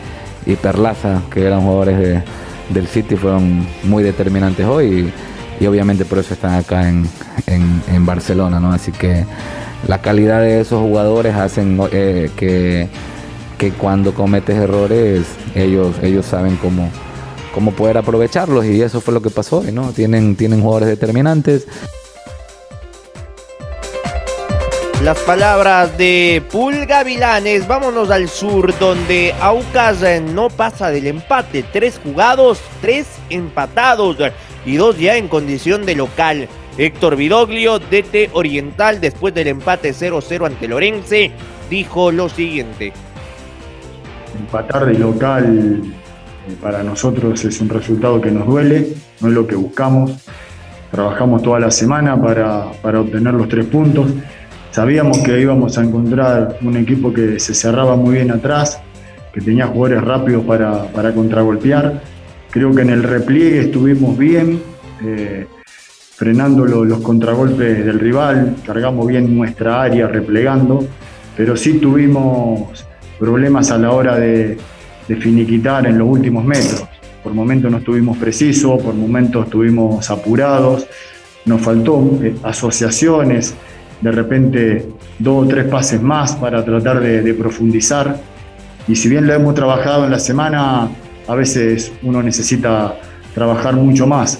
y 0.46 0.56
Perlaza, 0.56 1.22
que 1.32 1.46
eran 1.46 1.62
jugadores 1.62 2.24
del 2.70 2.88
City, 2.88 3.16
fueron 3.16 3.66
muy 3.84 4.04
determinantes 4.04 4.66
hoy 4.66 5.12
y, 5.60 5.66
obviamente 5.66 6.06
por 6.06 6.20
eso 6.20 6.36
están 6.36 6.54
acá 6.54 6.88
en, 6.88 7.08
en, 7.48 8.06
Barcelona, 8.06 8.60
¿no? 8.60 8.72
Así 8.72 8.92
que 8.92 9.26
la 9.88 10.02
calidad 10.02 10.42
de 10.42 10.62
esos 10.62 10.80
jugadores 10.82 11.36
hacen 11.36 11.80
eh, 11.92 12.30
que, 12.36 12.88
que 13.58 13.72
cuando 13.72 14.14
cometes 14.14 14.56
errores 14.56 15.26
ellos, 15.56 15.96
ellos 16.04 16.26
saben 16.28 16.58
cómo 16.58 16.92
cómo 17.58 17.72
poder 17.72 17.98
aprovecharlos 17.98 18.66
y 18.66 18.84
eso 18.84 19.02
fue 19.02 19.16
lo 19.16 19.22
que 19.24 19.32
pasó 19.32 19.64
¿no? 19.74 19.92
Tienen, 19.92 20.36
tienen 20.36 20.62
jugadores 20.62 20.90
determinantes. 20.90 21.68
Las 25.04 25.18
palabras 25.22 25.98
de 25.98 26.44
Pulga 26.52 27.04
Vilanes, 27.04 27.68
vámonos 27.68 28.12
al 28.12 28.30
sur 28.30 28.78
donde 28.78 29.34
Aucas 29.42 30.04
eh, 30.04 30.22
no 30.22 30.50
pasa 30.50 30.92
del 30.92 31.08
empate, 31.08 31.66
tres 31.74 32.00
jugados, 32.04 32.60
tres 32.80 33.08
empatados 33.32 34.18
y 34.64 34.76
dos 34.76 35.00
ya 35.00 35.18
en 35.18 35.28
condición 35.28 35.84
de 35.84 35.96
local. 35.96 36.48
Héctor 36.78 37.16
Vidoglio, 37.16 37.80
DT 37.80 38.30
Oriental, 38.34 39.02
después 39.02 39.34
del 39.34 39.48
empate 39.48 39.96
0-0 39.96 40.46
ante 40.46 40.68
Lorense, 40.68 41.32
dijo 41.72 42.12
lo 42.12 42.30
siguiente. 42.30 42.94
Empatar 44.40 44.86
de 44.86 44.94
local 44.94 45.84
para 46.62 46.84
nosotros 46.84 47.44
es 47.46 47.60
un 47.62 47.70
resultado 47.70 48.22
que 48.22 48.32
nos 48.32 48.48
duele, 48.48 48.94
no 49.22 49.28
es 49.28 49.34
lo 49.34 49.48
que 49.48 49.56
buscamos. 49.56 50.12
Trabajamos 50.92 51.44
toda 51.44 51.60
la 51.60 51.72
semana 51.72 52.20
para, 52.22 53.00
obtener 53.00 53.34
los 53.34 53.50
tres 53.50 53.66
puntos. 53.66 54.08
Sabíamos 54.72 55.20
que 55.20 55.40
íbamos 55.40 55.78
a 55.78 55.84
encontrar 55.84 56.58
un 56.62 56.78
equipo 56.78 57.14
que 57.14 57.40
se 57.40 57.54
cerraba 57.54 57.96
muy 57.96 58.16
bien 58.16 58.32
atrás, 58.32 58.80
que 59.34 59.42
tenía 59.42 59.68
jugadores 59.68 60.04
rápidos 60.04 60.46
para, 60.46 60.84
para 60.92 61.14
contragolpear. 61.14 62.02
Creo 62.52 62.74
que 62.74 62.82
en 62.82 62.90
el 62.90 63.04
repliegue 63.04 63.62
estuvimos 63.62 64.18
bien, 64.18 64.62
eh, 65.04 65.46
frenando 66.16 66.66
los 66.66 67.00
contragolpes 67.02 67.86
del 67.86 68.00
rival, 68.00 68.56
cargamos 68.66 69.06
bien 69.08 69.36
nuestra 69.36 69.84
área, 69.84 70.08
replegando, 70.08 70.88
pero 71.36 71.56
sí 71.56 71.74
tuvimos 71.74 72.88
problemas 73.20 73.70
a 73.70 73.78
la 73.78 73.92
hora 73.92 74.16
de, 74.18 74.58
de 75.08 75.16
finiquitar 75.16 75.86
en 75.86 75.98
los 75.98 76.08
últimos 76.08 76.44
metros. 76.44 76.86
Por 77.24 77.34
momentos 77.34 77.72
no 77.72 77.78
estuvimos 77.78 78.18
precisos, 78.18 78.82
por 78.82 78.94
momentos 78.94 79.46
estuvimos 79.46 80.10
apurados, 80.10 80.88
nos 81.46 81.62
faltó 81.62 82.20
eh, 82.22 82.36
asociaciones, 82.44 83.56
de 84.02 84.12
repente 84.12 84.86
dos 85.18 85.46
o 85.46 85.48
tres 85.48 85.66
pases 85.66 86.02
más 86.02 86.36
para 86.36 86.64
tratar 86.64 87.00
de, 87.00 87.34
profundizar. 87.34 88.20
Y 88.88 88.96
si 88.96 89.10
bien 89.10 89.28
lo 89.28 89.34
hemos 89.34 89.56
trabajado 89.56 90.06
en 90.06 90.12
la 90.12 90.20
semana, 90.20 90.90
a 91.28 91.36
veces 91.36 91.92
uno 92.04 92.22
necesita 92.22 92.96
trabajar 93.34 93.76
mucho 93.76 94.08
más. 94.08 94.40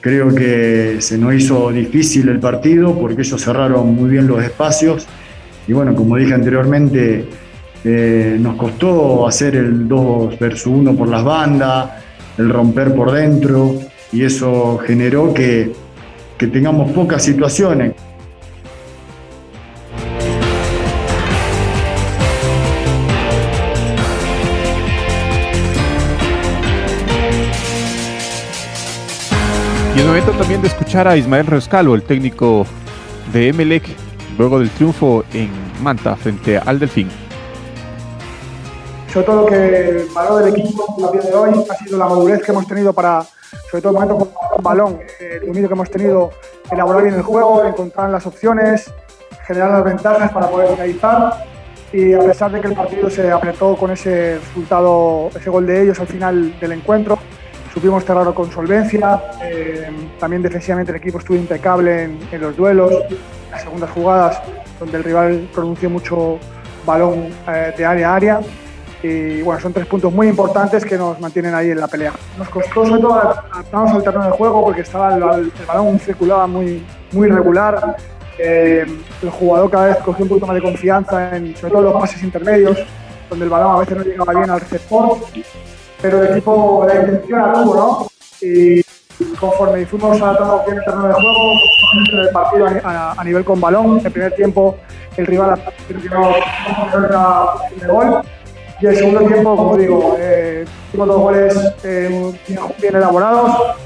Creo 0.00 0.34
que 0.34 0.96
se 1.00 1.16
nos 1.16 1.34
hizo 1.34 1.70
difícil 1.70 2.28
el 2.28 2.40
partido 2.40 2.98
porque 2.98 3.22
ellos 3.22 3.40
cerraron 3.40 3.94
muy 3.94 4.10
bien 4.10 4.26
los 4.26 4.42
espacios. 4.42 5.06
Y 5.66 5.72
bueno, 5.72 5.94
como 5.94 6.16
dije 6.16 6.34
anteriormente, 6.34 7.24
eh, 7.84 8.36
nos 8.38 8.54
costó 8.56 9.26
hacer 9.26 9.56
el 9.56 9.88
2 9.88 10.38
versus 10.38 10.66
1 10.66 10.94
por 10.94 11.08
las 11.08 11.24
bandas, 11.24 11.90
el 12.38 12.48
romper 12.48 12.94
por 12.94 13.10
dentro, 13.10 13.74
y 14.12 14.22
eso 14.24 14.78
generó 14.86 15.34
que, 15.34 15.72
que 16.38 16.46
tengamos 16.46 16.92
pocas 16.92 17.24
situaciones. 17.24 17.94
Y 29.94 29.98
es 29.98 30.06
momento 30.06 30.30
también 30.32 30.62
de 30.62 30.68
escuchar 30.68 31.08
a 31.08 31.16
Ismael 31.16 31.46
Rescalo, 31.46 31.96
el 31.96 32.02
técnico 32.02 32.64
de 33.32 33.48
Emelec, 33.48 33.84
luego 34.38 34.60
del 34.60 34.70
triunfo 34.70 35.24
en 35.34 35.50
Manta 35.82 36.14
frente 36.14 36.58
al 36.58 36.78
Delfín 36.78 37.08
sobre 39.12 39.26
todo 39.26 39.46
que 39.46 40.06
valor 40.14 40.42
del 40.42 40.56
equipo 40.56 41.06
a 41.06 41.12
día 41.12 41.20
de 41.20 41.34
hoy 41.34 41.64
ha 41.68 41.74
sido 41.74 41.98
la 41.98 42.06
madurez 42.06 42.42
que 42.42 42.50
hemos 42.50 42.66
tenido 42.66 42.94
para, 42.94 43.22
sobre 43.70 43.82
todo 43.82 43.92
momentos 43.92 44.28
con 44.50 44.62
balón, 44.62 45.00
el 45.20 45.40
dominio 45.40 45.68
que 45.68 45.74
hemos 45.74 45.90
tenido, 45.90 46.30
elaborar 46.70 47.02
bien 47.02 47.16
el 47.16 47.22
juego, 47.22 47.62
encontrar 47.62 48.08
las 48.08 48.26
opciones, 48.26 48.90
generar 49.46 49.70
las 49.70 49.84
ventajas 49.84 50.32
para 50.32 50.48
poder 50.48 50.70
finalizar. 50.70 51.44
Y 51.92 52.14
a 52.14 52.20
pesar 52.20 52.52
de 52.52 52.62
que 52.62 52.68
el 52.68 52.74
partido 52.74 53.10
se 53.10 53.30
apretó 53.30 53.76
con 53.76 53.90
ese 53.90 54.38
resultado, 54.38 55.28
ese 55.34 55.50
gol 55.50 55.66
de 55.66 55.82
ellos 55.82 56.00
al 56.00 56.06
final 56.06 56.58
del 56.58 56.72
encuentro, 56.72 57.18
supimos 57.74 58.06
cerrarlo 58.06 58.34
con 58.34 58.50
solvencia. 58.50 59.22
Eh, 59.42 59.90
también 60.18 60.40
defensivamente 60.40 60.90
el 60.90 60.96
equipo 60.96 61.18
estuvo 61.18 61.36
impecable 61.36 62.04
en, 62.04 62.18
en 62.32 62.40
los 62.40 62.56
duelos, 62.56 62.94
las 63.50 63.60
segundas 63.60 63.90
jugadas, 63.90 64.40
donde 64.80 64.96
el 64.96 65.04
rival 65.04 65.50
pronunció 65.52 65.90
mucho 65.90 66.38
balón 66.86 67.28
eh, 67.46 67.74
de 67.76 67.84
área 67.84 68.10
a 68.10 68.16
área 68.16 68.40
y 69.02 69.42
bueno, 69.42 69.60
son 69.60 69.72
tres 69.72 69.86
puntos 69.86 70.12
muy 70.12 70.28
importantes 70.28 70.84
que 70.84 70.96
nos 70.96 71.18
mantienen 71.18 71.54
ahí 71.54 71.70
en 71.70 71.80
la 71.80 71.88
pelea. 71.88 72.12
Nos 72.38 72.48
costó 72.48 72.86
sobre 72.86 73.00
todo 73.00 73.14
adaptarnos 73.14 73.92
al 73.92 74.02
terreno 74.02 74.26
de 74.26 74.30
juego 74.30 74.64
porque 74.64 74.82
estaba 74.82 75.14
el, 75.14 75.52
balón 75.66 75.98
circulaba 75.98 76.46
muy, 76.46 76.84
muy 77.10 77.28
regular. 77.28 77.96
Eh, 78.38 78.86
el 79.22 79.30
jugador 79.30 79.70
cada 79.70 79.86
vez 79.86 79.96
cogió 79.98 80.24
un 80.24 80.28
poquito 80.28 80.46
más 80.46 80.54
de 80.54 80.62
confianza, 80.62 81.36
en, 81.36 81.56
sobre 81.56 81.72
todo 81.72 81.82
los 81.82 82.00
pases 82.00 82.22
intermedios, 82.22 82.78
donde 83.28 83.44
el 83.44 83.50
balón 83.50 83.76
a 83.76 83.78
veces 83.80 83.96
no 83.96 84.04
llegaba 84.04 84.34
bien 84.34 84.50
al 84.50 84.60
receptor, 84.60 85.18
pero 86.00 86.22
el 86.22 86.32
equipo 86.32 86.86
la 86.86 86.94
intención 86.94 87.40
la 87.40 87.52
¿no? 87.52 88.06
Y 88.40 88.82
conforme 89.38 89.84
fuimos 89.86 90.20
adaptando 90.20 90.62
bien 90.64 90.78
el 90.78 90.84
terreno 90.84 91.08
de 91.08 91.14
juego, 91.14 92.22
el 92.22 92.30
partido 92.30 92.66
a, 92.84 93.24
nivel 93.24 93.44
con 93.44 93.60
balón, 93.60 94.00
en 94.04 94.12
primer 94.12 94.34
tiempo 94.34 94.76
el 95.16 95.26
rival 95.26 95.60
de 97.80 97.86
gol 97.86 98.22
y 98.82 98.86
el 98.86 98.96
segundo 98.96 99.20
tiempo, 99.20 99.56
como 99.56 99.76
digo, 99.76 100.16
eh, 100.18 100.64
tuvimos 100.90 101.08
dos 101.08 101.20
goles 101.20 101.72
eh, 101.84 102.32
bien 102.80 102.96
elaborados 102.96 103.76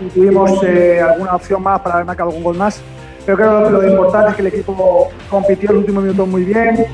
y 0.00 0.06
tuvimos 0.06 0.62
eh, 0.62 1.02
alguna 1.02 1.34
opción 1.34 1.62
más 1.62 1.80
para 1.82 1.96
haber 1.96 2.06
marcado 2.06 2.30
algún 2.30 2.42
gol 2.42 2.56
más. 2.56 2.80
Pero 3.26 3.36
creo 3.36 3.64
que 3.64 3.70
lo 3.70 3.86
importante 3.86 4.30
es 4.30 4.36
que 4.36 4.42
el 4.42 4.48
equipo 4.48 5.10
compitió 5.28 5.72
el 5.72 5.76
último 5.78 6.00
minuto 6.00 6.24
muy 6.24 6.44
bien. 6.44 6.86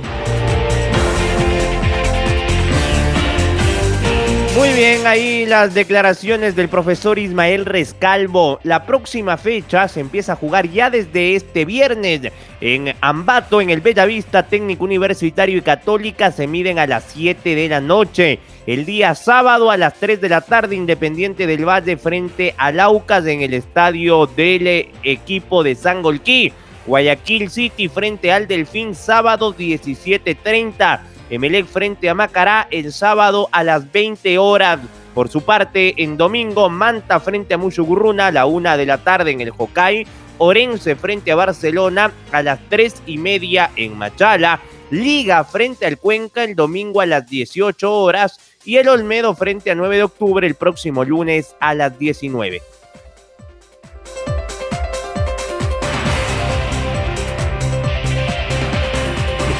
Bien, 4.80 5.06
ahí 5.06 5.44
las 5.44 5.74
declaraciones 5.74 6.56
del 6.56 6.70
profesor 6.70 7.18
Ismael 7.18 7.66
Rescalvo. 7.66 8.60
La 8.62 8.86
próxima 8.86 9.36
fecha 9.36 9.86
se 9.88 10.00
empieza 10.00 10.32
a 10.32 10.36
jugar 10.36 10.70
ya 10.70 10.88
desde 10.88 11.34
este 11.34 11.66
viernes 11.66 12.32
en 12.62 12.94
Ambato, 13.02 13.60
en 13.60 13.68
el 13.68 13.82
Bellavista 13.82 14.42
Técnico 14.44 14.84
Universitario 14.84 15.58
y 15.58 15.60
Católica. 15.60 16.32
Se 16.32 16.46
miden 16.46 16.78
a 16.78 16.86
las 16.86 17.04
7 17.12 17.54
de 17.54 17.68
la 17.68 17.82
noche. 17.82 18.38
El 18.66 18.86
día 18.86 19.14
sábado 19.14 19.70
a 19.70 19.76
las 19.76 20.00
3 20.00 20.18
de 20.18 20.30
la 20.30 20.40
tarde, 20.40 20.76
Independiente 20.76 21.46
del 21.46 21.68
Valle 21.68 21.98
frente 21.98 22.54
a 22.56 22.72
Laucas 22.72 23.26
en 23.26 23.42
el 23.42 23.52
estadio 23.52 24.24
del 24.28 24.88
equipo 25.02 25.62
de 25.62 25.74
Sangolquí. 25.74 26.54
Guayaquil 26.86 27.50
City 27.50 27.88
frente 27.88 28.32
al 28.32 28.48
Delfín, 28.48 28.94
sábado 28.94 29.54
17.30. 29.54 31.00
Emelec 31.30 31.66
frente 31.66 32.10
a 32.10 32.14
Macará 32.14 32.66
el 32.72 32.92
sábado 32.92 33.48
a 33.52 33.62
las 33.62 33.90
20 33.90 34.36
horas. 34.38 34.80
Por 35.14 35.28
su 35.28 35.42
parte, 35.42 35.94
en 36.02 36.16
domingo, 36.16 36.68
Manta 36.68 37.20
frente 37.20 37.54
a 37.54 37.58
Mushugurruna 37.58 38.28
a 38.28 38.32
la 38.32 38.46
una 38.46 38.76
de 38.76 38.86
la 38.86 38.98
tarde 38.98 39.30
en 39.30 39.40
el 39.40 39.52
Hokkaido. 39.56 40.10
Orense 40.38 40.96
frente 40.96 41.30
a 41.30 41.36
Barcelona 41.36 42.12
a 42.32 42.42
las 42.42 42.58
tres 42.68 43.02
y 43.06 43.18
media 43.18 43.70
en 43.76 43.96
Machala. 43.96 44.60
Liga 44.90 45.44
frente 45.44 45.86
al 45.86 45.98
Cuenca 45.98 46.42
el 46.42 46.56
domingo 46.56 47.00
a 47.00 47.06
las 47.06 47.28
18 47.28 47.92
horas. 47.92 48.40
Y 48.64 48.76
el 48.76 48.88
Olmedo 48.88 49.34
frente 49.34 49.70
a 49.70 49.74
9 49.74 49.96
de 49.98 50.02
octubre 50.02 50.46
el 50.46 50.54
próximo 50.54 51.04
lunes 51.04 51.54
a 51.60 51.74
las 51.74 51.96
19. 51.98 52.60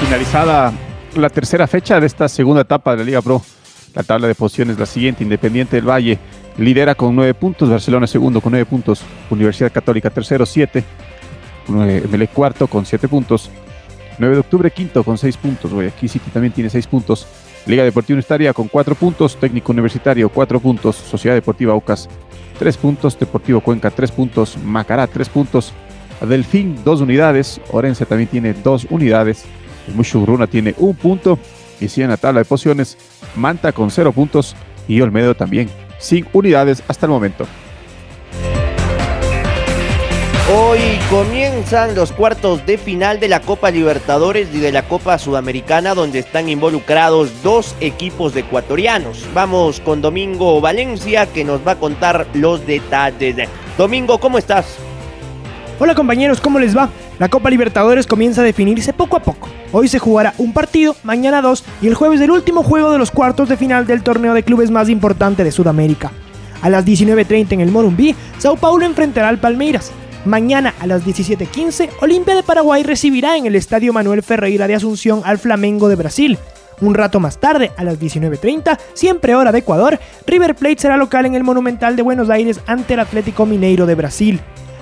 Finalizada 0.00 0.72
la 1.16 1.28
tercera 1.28 1.66
fecha 1.66 2.00
de 2.00 2.06
esta 2.06 2.28
segunda 2.28 2.62
etapa 2.62 2.92
de 2.92 2.98
la 2.98 3.04
Liga 3.04 3.22
Pro. 3.22 3.42
La 3.94 4.02
tabla 4.02 4.28
de 4.28 4.34
posiciones 4.34 4.74
es 4.74 4.80
la 4.80 4.86
siguiente. 4.86 5.24
Independiente 5.24 5.76
del 5.76 5.88
Valle 5.88 6.18
lidera 6.58 6.94
con 6.94 7.14
nueve 7.14 7.34
puntos. 7.34 7.68
Barcelona 7.68 8.06
segundo 8.06 8.40
con 8.40 8.52
nueve 8.52 8.66
puntos. 8.66 9.02
Universidad 9.30 9.72
Católica 9.72 10.10
tercero, 10.10 10.46
siete. 10.46 10.84
MLE 11.68 12.28
cuarto 12.28 12.66
con 12.66 12.86
siete 12.86 13.08
puntos. 13.08 13.50
9 14.18 14.34
de 14.34 14.40
octubre 14.40 14.70
quinto 14.70 15.02
con 15.02 15.16
seis 15.16 15.36
puntos. 15.38 15.72
Aquí 15.72 16.06
City 16.06 16.30
también 16.30 16.52
tiene 16.52 16.68
seis 16.68 16.86
puntos. 16.86 17.26
Liga 17.66 17.84
Deportiva 17.84 18.16
Universitaria 18.16 18.52
con 18.52 18.68
cuatro 18.68 18.94
puntos. 18.94 19.36
Técnico 19.36 19.72
Universitario 19.72 20.28
cuatro 20.28 20.60
puntos. 20.60 20.96
Sociedad 20.96 21.34
Deportiva 21.34 21.72
Aucas 21.72 22.08
tres 22.58 22.76
puntos. 22.76 23.18
Deportivo 23.18 23.60
Cuenca 23.62 23.90
tres 23.90 24.12
puntos. 24.12 24.58
Macará 24.58 25.06
tres 25.06 25.30
puntos. 25.30 25.72
Delfín 26.20 26.76
dos 26.84 27.00
unidades. 27.00 27.62
Orense 27.70 28.04
también 28.04 28.28
tiene 28.28 28.52
dos 28.52 28.86
unidades. 28.90 29.46
El 29.88 29.94
Mushugruna 29.94 30.46
tiene 30.46 30.74
un 30.78 30.94
punto. 30.94 31.38
Y 31.80 31.88
sigue 31.88 32.04
en 32.04 32.10
la 32.10 32.16
tabla 32.16 32.40
de 32.40 32.44
posiciones. 32.44 32.98
Manta 33.36 33.72
con 33.72 33.90
cero 33.90 34.12
puntos. 34.12 34.54
Y 34.86 35.00
Olmedo 35.00 35.34
también 35.34 35.70
sin 36.00 36.26
unidades 36.32 36.82
hasta 36.88 37.06
el 37.06 37.10
momento. 37.10 37.46
Hoy 40.52 40.80
comienzan 41.08 41.94
los 41.94 42.10
cuartos 42.10 42.66
de 42.66 42.76
final 42.76 43.20
de 43.20 43.28
la 43.28 43.40
Copa 43.40 43.70
Libertadores 43.70 44.48
y 44.52 44.58
de 44.58 44.72
la 44.72 44.82
Copa 44.82 45.16
Sudamericana 45.16 45.94
donde 45.94 46.18
están 46.18 46.48
involucrados 46.48 47.44
dos 47.44 47.76
equipos 47.78 48.34
ecuatorianos. 48.34 49.28
Vamos 49.32 49.78
con 49.78 50.02
Domingo 50.02 50.60
Valencia 50.60 51.26
que 51.26 51.44
nos 51.44 51.64
va 51.64 51.72
a 51.72 51.78
contar 51.78 52.26
los 52.34 52.66
detalles. 52.66 53.48
Domingo, 53.78 54.18
¿cómo 54.18 54.38
estás? 54.38 54.76
Hola 55.82 55.94
compañeros, 55.94 56.42
¿cómo 56.42 56.58
les 56.58 56.76
va? 56.76 56.90
La 57.18 57.30
Copa 57.30 57.48
Libertadores 57.48 58.06
comienza 58.06 58.42
a 58.42 58.44
definirse 58.44 58.92
poco 58.92 59.16
a 59.16 59.22
poco. 59.22 59.48
Hoy 59.72 59.88
se 59.88 59.98
jugará 59.98 60.34
un 60.36 60.52
partido, 60.52 60.94
mañana 61.04 61.40
dos 61.40 61.64
y 61.80 61.86
el 61.86 61.94
jueves 61.94 62.20
el 62.20 62.30
último 62.30 62.62
juego 62.62 62.92
de 62.92 62.98
los 62.98 63.10
cuartos 63.10 63.48
de 63.48 63.56
final 63.56 63.86
del 63.86 64.02
torneo 64.02 64.34
de 64.34 64.42
clubes 64.42 64.70
más 64.70 64.90
importante 64.90 65.42
de 65.42 65.50
Sudamérica. 65.50 66.12
A 66.60 66.68
las 66.68 66.84
19.30 66.84 67.52
en 67.52 67.60
el 67.62 67.70
Morumbí, 67.70 68.14
Sao 68.36 68.56
Paulo 68.56 68.84
enfrentará 68.84 69.30
al 69.30 69.38
Palmeiras. 69.38 69.90
Mañana 70.26 70.74
a 70.80 70.86
las 70.86 71.02
17.15, 71.02 71.88
Olimpia 72.02 72.34
de 72.34 72.42
Paraguay 72.42 72.82
recibirá 72.82 73.38
en 73.38 73.46
el 73.46 73.56
Estadio 73.56 73.94
Manuel 73.94 74.22
Ferreira 74.22 74.66
de 74.66 74.74
Asunción 74.74 75.22
al 75.24 75.38
Flamengo 75.38 75.88
de 75.88 75.96
Brasil. 75.96 76.38
Un 76.82 76.92
rato 76.92 77.20
más 77.20 77.38
tarde, 77.38 77.72
a 77.78 77.84
las 77.84 77.98
19.30, 77.98 78.78
siempre 78.92 79.34
hora 79.34 79.50
de 79.50 79.60
Ecuador, 79.60 79.98
River 80.26 80.56
Plate 80.56 80.78
será 80.78 80.98
local 80.98 81.24
en 81.24 81.36
el 81.36 81.42
Monumental 81.42 81.96
de 81.96 82.02
Buenos 82.02 82.28
Aires 82.28 82.60
ante 82.66 82.92
el 82.92 83.00
Atlético 83.00 83.46
Mineiro 83.46 83.86
de 83.86 83.94
Brasil. 83.94 84.40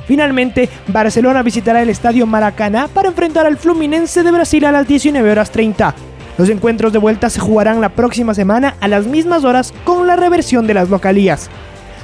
Finalmente, 0.09 0.71
Barcelona 0.87 1.43
visitará 1.43 1.83
el 1.83 1.91
Estadio 1.91 2.27
Maracaná 2.27 2.89
para 2.89 3.09
enfrentar 3.09 3.45
al 3.45 3.59
Fluminense 3.59 4.23
de 4.23 4.33
Brasil 4.33 4.65
a 4.65 4.73
las 4.73 4.89
19 4.89 5.31
horas 5.31 5.51
30. 5.51 5.95
Los 6.39 6.49
encuentros 6.49 6.95
de 6.95 6.99
vuelta 6.99 7.29
se 7.29 7.41
jugarán 7.41 7.83
la 7.83 7.91
próxima 7.91 8.33
semana 8.33 8.75
a 8.81 8.89
las 8.89 9.07
mismas 9.07 9.45
horas 9.45 9.75
con 9.85 10.07
la 10.07 10.17
reversión 10.17 10.67
de 10.67 10.73
las 10.73 10.89
localías. 10.89 11.51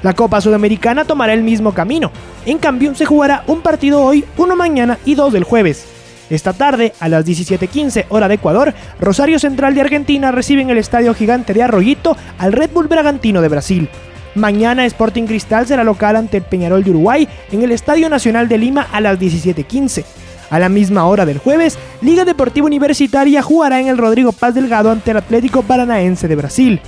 La 0.03 0.13
Copa 0.13 0.43
Sudamericana 0.43 1.07
tomará 1.07 1.33
el 1.33 1.43
mismo 1.43 1.73
camino. 1.73 2.13
En 2.45 2.59
cambio, 2.59 2.95
se 2.95 3.07
jugará 3.07 3.43
un 3.47 3.63
partido 3.63 4.03
hoy, 4.03 4.23
uno 4.37 4.55
mañana 4.55 4.99
y 5.07 5.15
dos 5.15 5.33
del 5.33 5.45
jueves. 5.45 5.87
Esta 6.29 6.53
tarde, 6.53 6.93
a 7.01 7.09
las 7.09 7.25
17:15 7.25 8.05
hora 8.11 8.29
de 8.29 8.35
Ecuador, 8.35 8.75
Rosario 9.01 9.39
Central 9.39 9.75
de 9.75 9.81
Argentina 9.81 10.31
recibe 10.31 10.61
en 10.61 10.69
el 10.69 10.77
Estadio 10.77 11.15
Gigante 11.15 11.55
de 11.55 11.63
Arroyito 11.63 12.19
al 12.37 12.53
Red 12.53 12.69
Bull 12.75 12.89
Bragantino 12.89 13.41
de 13.41 13.49
Brasil. 13.49 13.89
Mañana 14.35 14.85
Sporting 14.87 15.25
Cristal 15.25 15.67
será 15.67 15.85
local 15.85 16.17
ante 16.17 16.39
el 16.39 16.43
Peñarol 16.43 16.83
de 16.83 16.91
Uruguay 16.91 17.29
en 17.53 17.63
el 17.63 17.73
Estadio 17.73 18.09
Nacional 18.09 18.49
de 18.49 18.59
Lima 18.59 18.87
a 18.93 19.01
las 19.01 19.19
17:15. 19.19 20.05
A 20.51 20.59
la 20.59 20.69
misma 20.69 21.07
hora 21.07 21.25
del 21.25 21.39
jueves, 21.39 21.79
Liga 22.01 22.25
Deportiva 22.25 22.67
Universitaria 22.67 23.43
jugará 23.43 23.81
en 23.81 23.89
el 23.89 23.99
Rodrigo 23.99 24.33
Paz 24.33 24.55
Delgado 24.55 24.91
ante 24.91 25.13
el 25.13 25.17
Atlético 25.17 25.63
Paranaense 25.63 26.29
de 26.29 26.37
Brasil. 26.37 26.81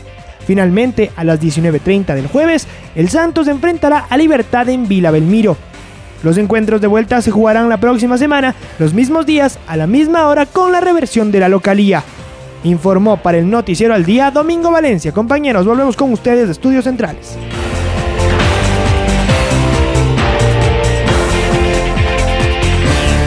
Finalmente, 0.46 1.10
a 1.16 1.24
las 1.24 1.40
19.30 1.40 2.14
del 2.14 2.28
jueves, 2.28 2.66
el 2.94 3.08
Santos 3.08 3.48
enfrentará 3.48 4.06
a 4.08 4.16
Libertad 4.16 4.68
en 4.68 4.86
Vila 4.86 5.10
Belmiro. 5.10 5.56
Los 6.22 6.38
encuentros 6.38 6.80
de 6.80 6.86
vuelta 6.86 7.20
se 7.20 7.30
jugarán 7.30 7.68
la 7.68 7.78
próxima 7.78 8.18
semana, 8.18 8.54
los 8.78 8.94
mismos 8.94 9.26
días, 9.26 9.58
a 9.66 9.76
la 9.76 9.86
misma 9.86 10.28
hora, 10.28 10.46
con 10.46 10.72
la 10.72 10.80
reversión 10.80 11.32
de 11.32 11.40
la 11.40 11.48
localía. 11.48 12.04
Informó 12.66 13.16
para 13.18 13.38
el 13.38 13.48
Noticiero 13.48 13.94
al 13.94 14.04
Día 14.04 14.32
Domingo 14.32 14.72
Valencia. 14.72 15.12
Compañeros, 15.12 15.64
volvemos 15.64 15.94
con 15.94 16.12
ustedes 16.12 16.46
de 16.46 16.52
Estudios 16.52 16.82
Centrales. 16.82 17.38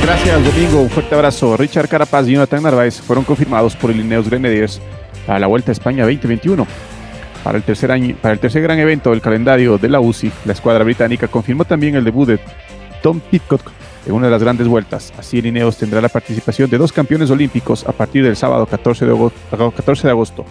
Gracias, 0.03 0.43
Domingo. 0.43 0.81
Un 0.81 0.89
fuerte 0.89 1.15
abrazo. 1.15 1.55
Richard 1.55 1.87
Carapaz 1.87 2.27
y 2.27 2.33
Jonathan 2.33 2.63
Narváez 2.63 2.99
fueron 2.99 3.23
confirmados 3.23 3.77
por 3.77 3.91
el 3.91 4.01
Ineos 4.01 4.29
Grenadiers 4.29 4.81
a 5.25 5.39
la 5.39 5.47
Vuelta 5.47 5.71
a 5.71 5.73
España 5.73 6.03
2021. 6.03 6.67
Para 7.41 7.57
el, 7.57 7.63
tercer 7.63 7.93
año, 7.93 8.17
para 8.21 8.33
el 8.33 8.39
tercer 8.41 8.61
gran 8.61 8.77
evento 8.77 9.11
del 9.11 9.21
calendario 9.21 9.77
de 9.77 9.87
la 9.87 10.01
UCI, 10.01 10.33
la 10.43 10.51
escuadra 10.51 10.83
británica 10.83 11.29
confirmó 11.29 11.63
también 11.63 11.95
el 11.95 12.03
debut 12.03 12.27
de 12.27 12.39
Tom 13.01 13.21
Pitcock 13.21 13.71
en 14.05 14.13
una 14.13 14.27
de 14.27 14.31
las 14.31 14.43
grandes 14.43 14.67
vueltas. 14.67 15.13
Así 15.17 15.39
el 15.39 15.45
Ineos 15.45 15.77
tendrá 15.77 16.01
la 16.01 16.09
participación 16.09 16.69
de 16.69 16.77
dos 16.77 16.91
campeones 16.91 17.29
olímpicos 17.29 17.85
a 17.85 17.91
partir 17.91 18.23
del 18.23 18.35
sábado 18.35 18.65
14 18.65 19.05
de 19.05 19.11
agosto. 19.11 19.39
14 19.75 20.07
de 20.07 20.11
agosto. 20.11 20.45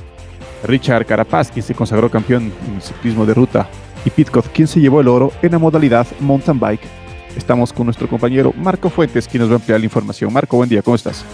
Richard 0.64 1.06
Carapaz, 1.06 1.50
quien 1.50 1.62
se 1.62 1.74
consagró 1.74 2.10
campeón 2.10 2.52
en 2.66 2.80
ciclismo 2.80 3.24
de 3.24 3.34
ruta, 3.34 3.68
y 4.04 4.10
Pitcock, 4.10 4.46
quien 4.48 4.68
se 4.68 4.80
llevó 4.80 5.00
el 5.00 5.08
oro 5.08 5.32
en 5.42 5.52
la 5.52 5.58
modalidad 5.58 6.06
mountain 6.20 6.58
bike. 6.58 6.80
Estamos 7.36 7.72
con 7.72 7.86
nuestro 7.86 8.08
compañero 8.08 8.52
Marco 8.56 8.90
Fuentes, 8.90 9.28
quien 9.28 9.42
nos 9.42 9.50
va 9.50 9.54
a 9.54 9.56
ampliar 9.58 9.78
la 9.78 9.86
información. 9.86 10.32
Marco, 10.32 10.56
buen 10.56 10.68
día, 10.68 10.82
¿cómo 10.82 10.96
estás? 10.96 11.24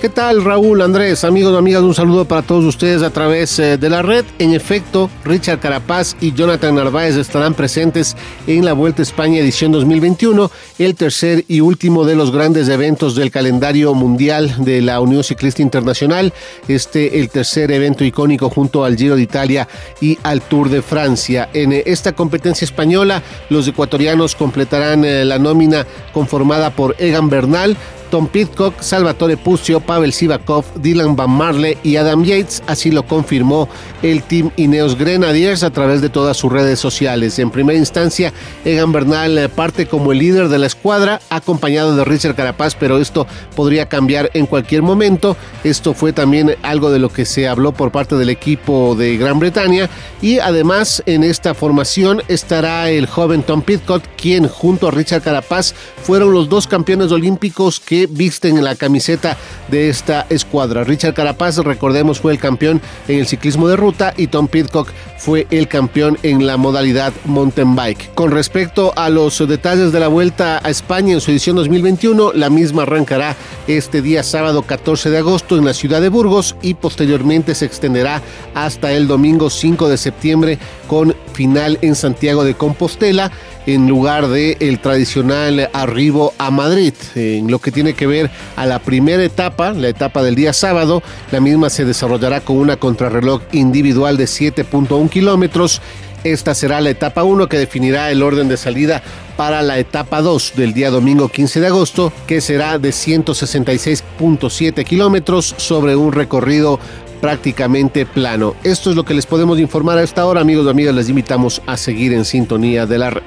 ¿Qué 0.00 0.08
tal 0.08 0.42
Raúl, 0.42 0.80
Andrés, 0.80 1.24
amigos 1.24 1.54
amigas? 1.54 1.82
Un 1.82 1.94
saludo 1.94 2.24
para 2.24 2.40
todos 2.40 2.64
ustedes 2.64 3.02
a 3.02 3.10
través 3.10 3.58
eh, 3.58 3.76
de 3.76 3.90
la 3.90 4.00
red. 4.00 4.24
En 4.38 4.54
efecto, 4.54 5.10
Richard 5.26 5.60
Carapaz 5.60 6.16
y 6.22 6.32
Jonathan 6.32 6.74
Narváez 6.74 7.16
estarán 7.16 7.52
presentes 7.52 8.16
en 8.46 8.64
la 8.64 8.72
Vuelta 8.72 9.02
a 9.02 9.04
España 9.04 9.40
edición 9.40 9.72
2021, 9.72 10.50
el 10.78 10.94
tercer 10.94 11.44
y 11.48 11.60
último 11.60 12.06
de 12.06 12.14
los 12.14 12.32
grandes 12.32 12.70
eventos 12.70 13.14
del 13.14 13.30
calendario 13.30 13.92
mundial 13.92 14.64
de 14.64 14.80
la 14.80 15.00
Unión 15.00 15.22
Ciclista 15.22 15.60
Internacional. 15.60 16.32
Este 16.66 17.20
el 17.20 17.28
tercer 17.28 17.70
evento 17.70 18.02
icónico 18.02 18.48
junto 18.48 18.86
al 18.86 18.96
Giro 18.96 19.16
de 19.16 19.22
Italia 19.22 19.68
y 20.00 20.18
al 20.22 20.40
Tour 20.40 20.70
de 20.70 20.80
Francia. 20.80 21.50
En 21.52 21.74
eh, 21.74 21.82
esta 21.84 22.12
competencia 22.12 22.64
española, 22.64 23.22
los 23.50 23.68
ecuatorianos 23.68 24.34
completarán 24.34 25.04
eh, 25.04 25.26
la 25.26 25.38
nómina 25.38 25.86
conformada 26.14 26.70
por 26.70 26.96
Egan 26.98 27.28
Bernal, 27.28 27.76
Tom 28.10 28.26
Pitcock, 28.26 28.80
Salvatore 28.80 29.36
Puccio, 29.36 29.80
Pavel 29.80 30.12
Sivakov, 30.12 30.64
Dylan 30.74 31.16
Van 31.16 31.30
Marle 31.30 31.78
y 31.82 31.96
Adam 31.96 32.24
Yates. 32.24 32.62
Así 32.66 32.90
lo 32.90 33.06
confirmó 33.06 33.68
el 34.02 34.22
Team 34.22 34.50
Ineos 34.56 34.98
Grenadiers 34.98 35.62
a 35.62 35.70
través 35.70 36.00
de 36.00 36.08
todas 36.08 36.36
sus 36.36 36.52
redes 36.52 36.78
sociales. 36.78 37.38
En 37.38 37.50
primera 37.50 37.78
instancia, 37.78 38.32
Egan 38.64 38.92
Bernal 38.92 39.38
eh, 39.38 39.48
parte 39.48 39.86
como 39.86 40.12
el 40.12 40.18
líder 40.18 40.48
de 40.48 40.58
la 40.58 40.66
escuadra, 40.66 41.20
acompañado 41.30 41.96
de 41.96 42.04
Richard 42.04 42.34
Carapaz, 42.34 42.74
pero 42.74 42.98
esto 42.98 43.26
podría 43.54 43.86
cambiar 43.86 44.30
en 44.34 44.46
cualquier 44.46 44.82
momento. 44.82 45.36
Esto 45.64 45.94
fue 45.94 46.12
también 46.12 46.56
algo 46.62 46.90
de 46.90 46.98
lo 46.98 47.08
que 47.08 47.24
se 47.24 47.48
habló 47.48 47.72
por 47.72 47.92
parte 47.92 48.16
del 48.16 48.30
equipo 48.30 48.94
de 48.96 49.16
Gran 49.16 49.38
Bretaña. 49.38 49.88
Y 50.20 50.38
además, 50.38 51.02
en 51.06 51.22
esta 51.22 51.54
formación 51.54 52.22
estará 52.28 52.90
el 52.90 53.06
joven 53.06 53.42
Tom 53.42 53.62
Pitcock, 53.62 54.02
quien 54.16 54.48
junto 54.48 54.88
a 54.88 54.90
Richard 54.90 55.22
Carapaz 55.22 55.74
fueron 56.02 56.32
los 56.32 56.48
dos 56.48 56.66
campeones 56.66 57.12
olímpicos 57.12 57.78
que 57.80 57.99
visten 58.06 58.62
la 58.62 58.74
camiseta 58.74 59.36
de 59.68 59.88
esta 59.88 60.26
escuadra. 60.30 60.84
Richard 60.84 61.14
Carapaz, 61.14 61.58
recordemos, 61.58 62.20
fue 62.20 62.32
el 62.32 62.38
campeón 62.38 62.80
en 63.08 63.18
el 63.18 63.26
ciclismo 63.26 63.68
de 63.68 63.76
ruta 63.76 64.14
y 64.16 64.28
Tom 64.28 64.48
Pitcock 64.48 64.90
fue 65.18 65.46
el 65.50 65.68
campeón 65.68 66.18
en 66.22 66.46
la 66.46 66.56
modalidad 66.56 67.12
mountain 67.24 67.76
bike. 67.76 68.14
Con 68.14 68.30
respecto 68.30 68.92
a 68.96 69.10
los 69.10 69.38
detalles 69.46 69.92
de 69.92 70.00
la 70.00 70.08
vuelta 70.08 70.60
a 70.62 70.70
España 70.70 71.12
en 71.12 71.20
su 71.20 71.30
edición 71.30 71.56
2021, 71.56 72.32
la 72.32 72.48
misma 72.48 72.82
arrancará 72.82 73.36
este 73.66 74.02
día 74.02 74.22
sábado 74.22 74.62
14 74.62 75.10
de 75.10 75.18
agosto 75.18 75.58
en 75.58 75.64
la 75.64 75.74
ciudad 75.74 76.00
de 76.00 76.08
Burgos 76.08 76.56
y 76.62 76.74
posteriormente 76.74 77.54
se 77.54 77.66
extenderá 77.66 78.22
hasta 78.54 78.92
el 78.92 79.06
domingo 79.06 79.50
5 79.50 79.88
de 79.88 79.98
septiembre 79.98 80.58
con 80.86 81.14
final 81.34 81.78
en 81.82 81.94
Santiago 81.94 82.44
de 82.44 82.54
Compostela 82.54 83.30
en 83.74 83.88
lugar 83.88 84.28
de 84.28 84.56
el 84.60 84.78
tradicional 84.80 85.70
arribo 85.72 86.34
a 86.38 86.50
Madrid. 86.50 86.94
En 87.14 87.50
lo 87.50 87.58
que 87.58 87.72
tiene 87.72 87.94
que 87.94 88.06
ver 88.06 88.30
a 88.56 88.66
la 88.66 88.78
primera 88.78 89.22
etapa, 89.22 89.72
la 89.72 89.88
etapa 89.88 90.22
del 90.22 90.34
día 90.34 90.52
sábado, 90.52 91.02
la 91.30 91.40
misma 91.40 91.70
se 91.70 91.84
desarrollará 91.84 92.40
con 92.40 92.56
una 92.56 92.76
contrarreloj 92.76 93.42
individual 93.52 94.16
de 94.16 94.24
7.1 94.24 95.08
kilómetros 95.08 95.80
Esta 96.22 96.54
será 96.54 96.82
la 96.82 96.90
etapa 96.90 97.24
1 97.24 97.48
que 97.48 97.58
definirá 97.58 98.10
el 98.10 98.22
orden 98.22 98.48
de 98.48 98.58
salida 98.58 99.02
para 99.38 99.62
la 99.62 99.78
etapa 99.78 100.20
2 100.20 100.52
del 100.54 100.74
día 100.74 100.90
domingo 100.90 101.30
15 101.30 101.60
de 101.60 101.66
agosto, 101.68 102.12
que 102.26 102.42
será 102.42 102.78
de 102.78 102.90
166.7 102.90 104.84
kilómetros 104.84 105.54
sobre 105.56 105.96
un 105.96 106.12
recorrido 106.12 106.78
prácticamente 107.22 108.04
plano. 108.04 108.54
Esto 108.64 108.90
es 108.90 108.96
lo 108.96 109.04
que 109.04 109.14
les 109.14 109.24
podemos 109.24 109.58
informar 109.58 109.96
a 109.96 110.02
esta 110.02 110.26
hora, 110.26 110.42
amigos 110.42 110.66
y 110.66 110.70
amigas. 110.70 110.94
Les 110.94 111.08
invitamos 111.08 111.62
a 111.66 111.78
seguir 111.78 112.12
en 112.12 112.26
sintonía 112.26 112.84
de 112.84 112.98
la 112.98 113.10
red. 113.10 113.22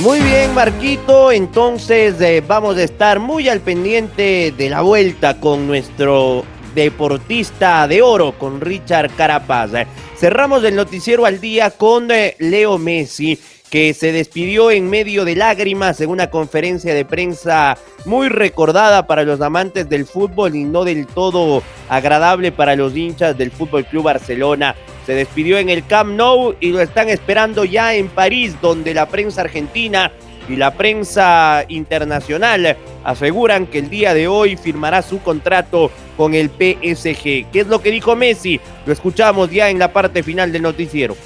Muy 0.00 0.20
bien, 0.20 0.52
Marquito. 0.54 1.30
Entonces 1.30 2.20
eh, 2.20 2.42
vamos 2.46 2.76
a 2.76 2.82
estar 2.82 3.20
muy 3.20 3.48
al 3.48 3.60
pendiente 3.60 4.52
de 4.56 4.70
la 4.70 4.80
vuelta 4.80 5.38
con 5.38 5.66
nuestro 5.66 6.44
deportista 6.74 7.86
de 7.86 8.02
oro, 8.02 8.36
con 8.38 8.60
Richard 8.60 9.14
Carapaz. 9.14 9.70
cerramos 10.16 10.64
el 10.64 10.74
noticiero 10.74 11.26
al 11.26 11.40
día 11.40 11.70
con 11.70 12.10
eh, 12.10 12.34
Leo 12.38 12.78
Messi 12.78 13.38
que 13.72 13.94
se 13.94 14.12
despidió 14.12 14.70
en 14.70 14.90
medio 14.90 15.24
de 15.24 15.34
lágrimas 15.34 15.98
en 16.02 16.10
una 16.10 16.28
conferencia 16.28 16.92
de 16.92 17.06
prensa 17.06 17.78
muy 18.04 18.28
recordada 18.28 19.06
para 19.06 19.22
los 19.22 19.40
amantes 19.40 19.88
del 19.88 20.04
fútbol 20.04 20.54
y 20.54 20.64
no 20.64 20.84
del 20.84 21.06
todo 21.06 21.62
agradable 21.88 22.52
para 22.52 22.76
los 22.76 22.94
hinchas 22.94 23.38
del 23.38 23.50
Fútbol 23.50 23.86
Club 23.86 24.04
Barcelona. 24.04 24.74
Se 25.06 25.14
despidió 25.14 25.56
en 25.56 25.70
el 25.70 25.86
Camp 25.86 26.10
Nou 26.14 26.54
y 26.60 26.68
lo 26.68 26.82
están 26.82 27.08
esperando 27.08 27.64
ya 27.64 27.94
en 27.94 28.08
París, 28.08 28.54
donde 28.60 28.92
la 28.92 29.08
prensa 29.08 29.40
argentina 29.40 30.12
y 30.50 30.56
la 30.56 30.74
prensa 30.74 31.64
internacional 31.68 32.76
aseguran 33.04 33.66
que 33.66 33.78
el 33.78 33.88
día 33.88 34.12
de 34.12 34.28
hoy 34.28 34.56
firmará 34.56 35.00
su 35.00 35.22
contrato 35.22 35.90
con 36.18 36.34
el 36.34 36.50
PSG. 36.50 37.50
¿Qué 37.50 37.60
es 37.60 37.68
lo 37.68 37.80
que 37.80 37.90
dijo 37.90 38.14
Messi? 38.16 38.60
Lo 38.84 38.92
escuchamos 38.92 39.50
ya 39.50 39.70
en 39.70 39.78
la 39.78 39.94
parte 39.94 40.22
final 40.22 40.52
del 40.52 40.60
noticiero. 40.60 41.16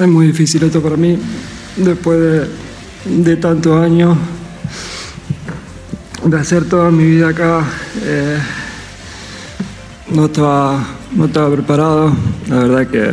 Es 0.00 0.08
muy 0.08 0.28
difícil 0.28 0.62
esto 0.62 0.80
para 0.80 0.96
mí, 0.96 1.18
después 1.76 2.48
de, 3.04 3.36
tantos 3.36 3.78
años 3.82 4.16
de 6.24 6.38
hacer 6.38 6.64
toda 6.64 6.90
mi 6.90 7.04
vida 7.04 7.28
acá. 7.28 7.62
Eh, 8.02 8.38
no, 10.08 10.24
estaba, 10.24 10.82
no 11.14 11.26
estaba 11.26 11.52
preparado. 11.52 12.14
La 12.48 12.60
verdad 12.60 12.86
que, 12.86 13.12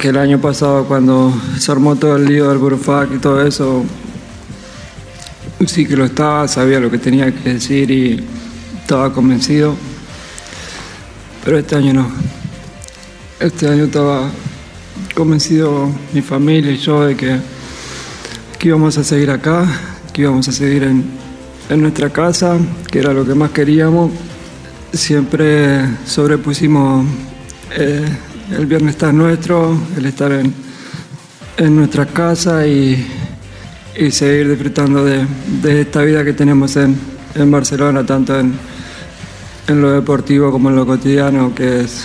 que 0.00 0.08
el 0.08 0.16
año 0.16 0.40
pasado 0.40 0.86
cuando 0.86 1.32
se 1.56 1.70
armó 1.70 1.94
todo 1.94 2.16
el 2.16 2.24
lío 2.24 2.48
del 2.48 2.58
Burufac 2.58 3.14
y 3.14 3.18
todo 3.18 3.46
eso, 3.46 3.84
sí 5.68 5.86
que 5.86 5.96
lo 5.96 6.06
estaba, 6.06 6.48
sabía 6.48 6.80
lo 6.80 6.90
que 6.90 6.98
tenía 6.98 7.32
que 7.32 7.52
decir 7.52 7.92
y 7.92 8.24
estaba 8.82 9.12
convencido. 9.12 9.76
Pero 11.44 11.58
este 11.58 11.76
año 11.76 11.92
no. 11.92 12.10
Este 13.38 13.68
año 13.68 13.84
estaba 13.84 14.32
convencido 15.16 15.88
mi 16.12 16.20
familia 16.20 16.70
y 16.70 16.76
yo 16.76 17.06
de 17.06 17.16
que, 17.16 17.38
que 18.58 18.68
íbamos 18.68 18.98
a 18.98 19.02
seguir 19.02 19.30
acá, 19.30 19.66
que 20.12 20.22
íbamos 20.22 20.46
a 20.46 20.52
seguir 20.52 20.82
en, 20.82 21.04
en 21.70 21.80
nuestra 21.80 22.10
casa, 22.10 22.58
que 22.92 22.98
era 22.98 23.14
lo 23.14 23.24
que 23.24 23.34
más 23.34 23.50
queríamos. 23.50 24.12
Siempre 24.92 25.86
sobrepusimos 26.04 27.06
eh, 27.78 28.04
el 28.58 28.66
bienestar 28.66 29.14
nuestro, 29.14 29.74
el 29.96 30.04
estar 30.04 30.30
en, 30.32 30.52
en 31.56 31.76
nuestra 31.76 32.04
casa 32.04 32.66
y, 32.66 33.06
y 33.98 34.10
seguir 34.10 34.50
disfrutando 34.50 35.02
de, 35.02 35.26
de, 35.62 35.80
esta 35.80 36.02
vida 36.02 36.26
que 36.26 36.34
tenemos 36.34 36.76
en, 36.76 36.94
en 37.34 37.50
Barcelona, 37.50 38.04
tanto 38.04 38.38
en, 38.38 38.52
en, 39.66 39.80
lo 39.80 39.92
deportivo 39.92 40.52
como 40.52 40.68
en 40.68 40.76
lo 40.76 40.84
cotidiano, 40.84 41.54
que 41.54 41.80
es, 41.80 42.04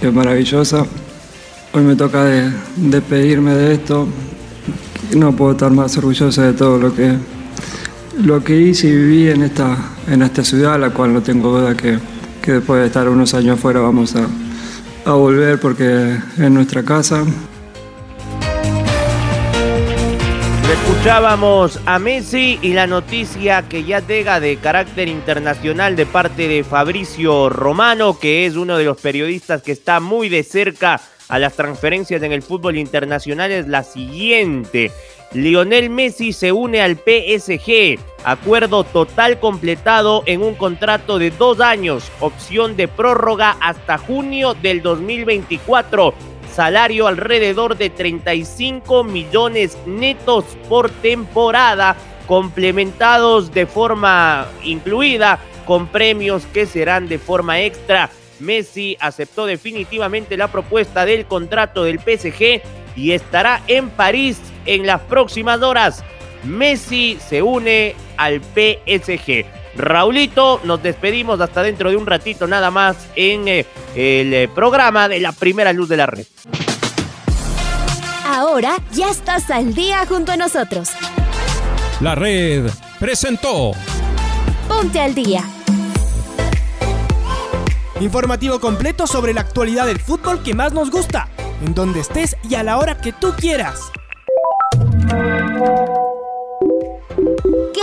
que 0.00 0.06
es 0.06 0.14
maravillosa. 0.14 0.86
Hoy 1.70 1.82
me 1.82 1.96
toca 1.96 2.24
despedirme 2.76 3.52
de, 3.54 3.74
esto. 3.74 4.08
No 5.14 5.36
puedo 5.36 5.52
estar 5.52 5.70
más 5.70 5.98
orgulloso 5.98 6.40
de 6.40 6.54
todo 6.54 6.78
lo 6.78 6.94
que, 6.94 7.14
lo 8.22 8.42
que 8.42 8.58
hice 8.58 8.88
y 8.88 8.96
viví 8.96 9.28
en 9.28 9.42
esta, 9.42 9.76
en 10.06 10.22
esta 10.22 10.42
ciudad, 10.42 10.80
la 10.80 10.90
cual 10.90 11.12
no 11.12 11.22
tengo 11.22 11.58
duda 11.58 11.76
que, 11.76 11.98
que 12.40 12.52
después 12.52 12.80
de 12.80 12.86
estar 12.86 13.06
unos 13.08 13.34
años 13.34 13.60
fuera 13.60 13.80
vamos 13.80 14.16
a, 14.16 14.26
a 15.04 15.12
volver 15.12 15.60
porque 15.60 16.16
es 16.38 16.50
nuestra 16.50 16.82
casa. 16.82 17.22
Escuchábamos 20.88 21.78
a 21.84 21.98
Messi 21.98 22.58
y 22.62 22.72
la 22.72 22.86
noticia 22.86 23.68
que 23.68 23.84
ya 23.84 24.00
llega 24.00 24.40
de 24.40 24.56
carácter 24.56 25.06
internacional 25.08 25.96
de 25.96 26.06
parte 26.06 26.48
de 26.48 26.64
Fabricio 26.64 27.50
Romano, 27.50 28.18
que 28.18 28.46
es 28.46 28.56
uno 28.56 28.78
de 28.78 28.84
los 28.84 28.98
periodistas 28.98 29.60
que 29.62 29.72
está 29.72 30.00
muy 30.00 30.30
de 30.30 30.42
cerca 30.42 30.98
a 31.28 31.38
las 31.38 31.54
transferencias 31.54 32.22
en 32.22 32.32
el 32.32 32.42
fútbol 32.42 32.78
internacional 32.78 33.52
es 33.52 33.68
la 33.68 33.84
siguiente. 33.84 34.90
Lionel 35.34 35.90
Messi 35.90 36.32
se 36.32 36.52
une 36.52 36.80
al 36.80 36.96
PSG. 36.96 38.00
Acuerdo 38.24 38.82
total 38.82 39.38
completado 39.38 40.22
en 40.24 40.42
un 40.42 40.54
contrato 40.54 41.18
de 41.18 41.30
dos 41.30 41.60
años. 41.60 42.10
Opción 42.18 42.76
de 42.76 42.88
prórroga 42.88 43.58
hasta 43.60 43.98
junio 43.98 44.54
del 44.54 44.80
2024. 44.80 46.14
Salario 46.58 47.06
alrededor 47.06 47.76
de 47.76 47.88
35 47.88 49.04
millones 49.04 49.78
netos 49.86 50.44
por 50.68 50.90
temporada. 50.90 51.94
Complementados 52.26 53.52
de 53.52 53.64
forma 53.64 54.48
incluida 54.64 55.38
con 55.66 55.86
premios 55.86 56.46
que 56.46 56.66
serán 56.66 57.06
de 57.06 57.20
forma 57.20 57.60
extra 57.60 58.10
Messi 58.40 58.96
aceptó 58.98 59.46
definitivamente 59.46 60.36
la 60.36 60.48
propuesta 60.48 61.04
del 61.04 61.26
contrato 61.26 61.84
del 61.84 62.00
PSG 62.00 62.60
y 62.96 63.12
estará 63.12 63.62
en 63.68 63.88
París 63.90 64.40
en 64.66 64.84
las 64.84 65.00
próximas 65.02 65.62
horas. 65.62 66.02
Messi 66.42 67.18
se 67.20 67.40
une 67.40 67.94
al 68.16 68.40
PSG. 68.40 69.57
Raulito, 69.78 70.60
nos 70.64 70.82
despedimos 70.82 71.40
hasta 71.40 71.62
dentro 71.62 71.90
de 71.90 71.96
un 71.96 72.06
ratito 72.06 72.46
nada 72.46 72.70
más 72.70 72.96
en 73.16 73.48
eh, 73.48 73.66
el 73.94 74.34
eh, 74.34 74.48
programa 74.54 75.08
de 75.08 75.20
la 75.20 75.32
primera 75.32 75.72
luz 75.72 75.88
de 75.88 75.96
la 75.96 76.06
red. 76.06 76.26
Ahora 78.26 78.76
ya 78.92 79.08
estás 79.08 79.50
al 79.50 79.74
día 79.74 80.04
junto 80.06 80.32
a 80.32 80.36
nosotros. 80.36 80.90
La 82.00 82.14
red 82.14 82.70
presentó. 83.00 83.72
Ponte 84.68 85.00
al 85.00 85.14
día 85.14 85.42
Informativo 88.00 88.60
completo 88.60 89.08
sobre 89.08 89.34
la 89.34 89.40
actualidad 89.40 89.86
del 89.86 89.98
fútbol 89.98 90.42
que 90.44 90.54
más 90.54 90.72
nos 90.72 90.88
gusta, 90.88 91.28
en 91.64 91.74
donde 91.74 91.98
estés 91.98 92.36
y 92.48 92.54
a 92.54 92.62
la 92.62 92.78
hora 92.78 92.96
que 93.00 93.12
tú 93.12 93.32
quieras. 93.36 93.90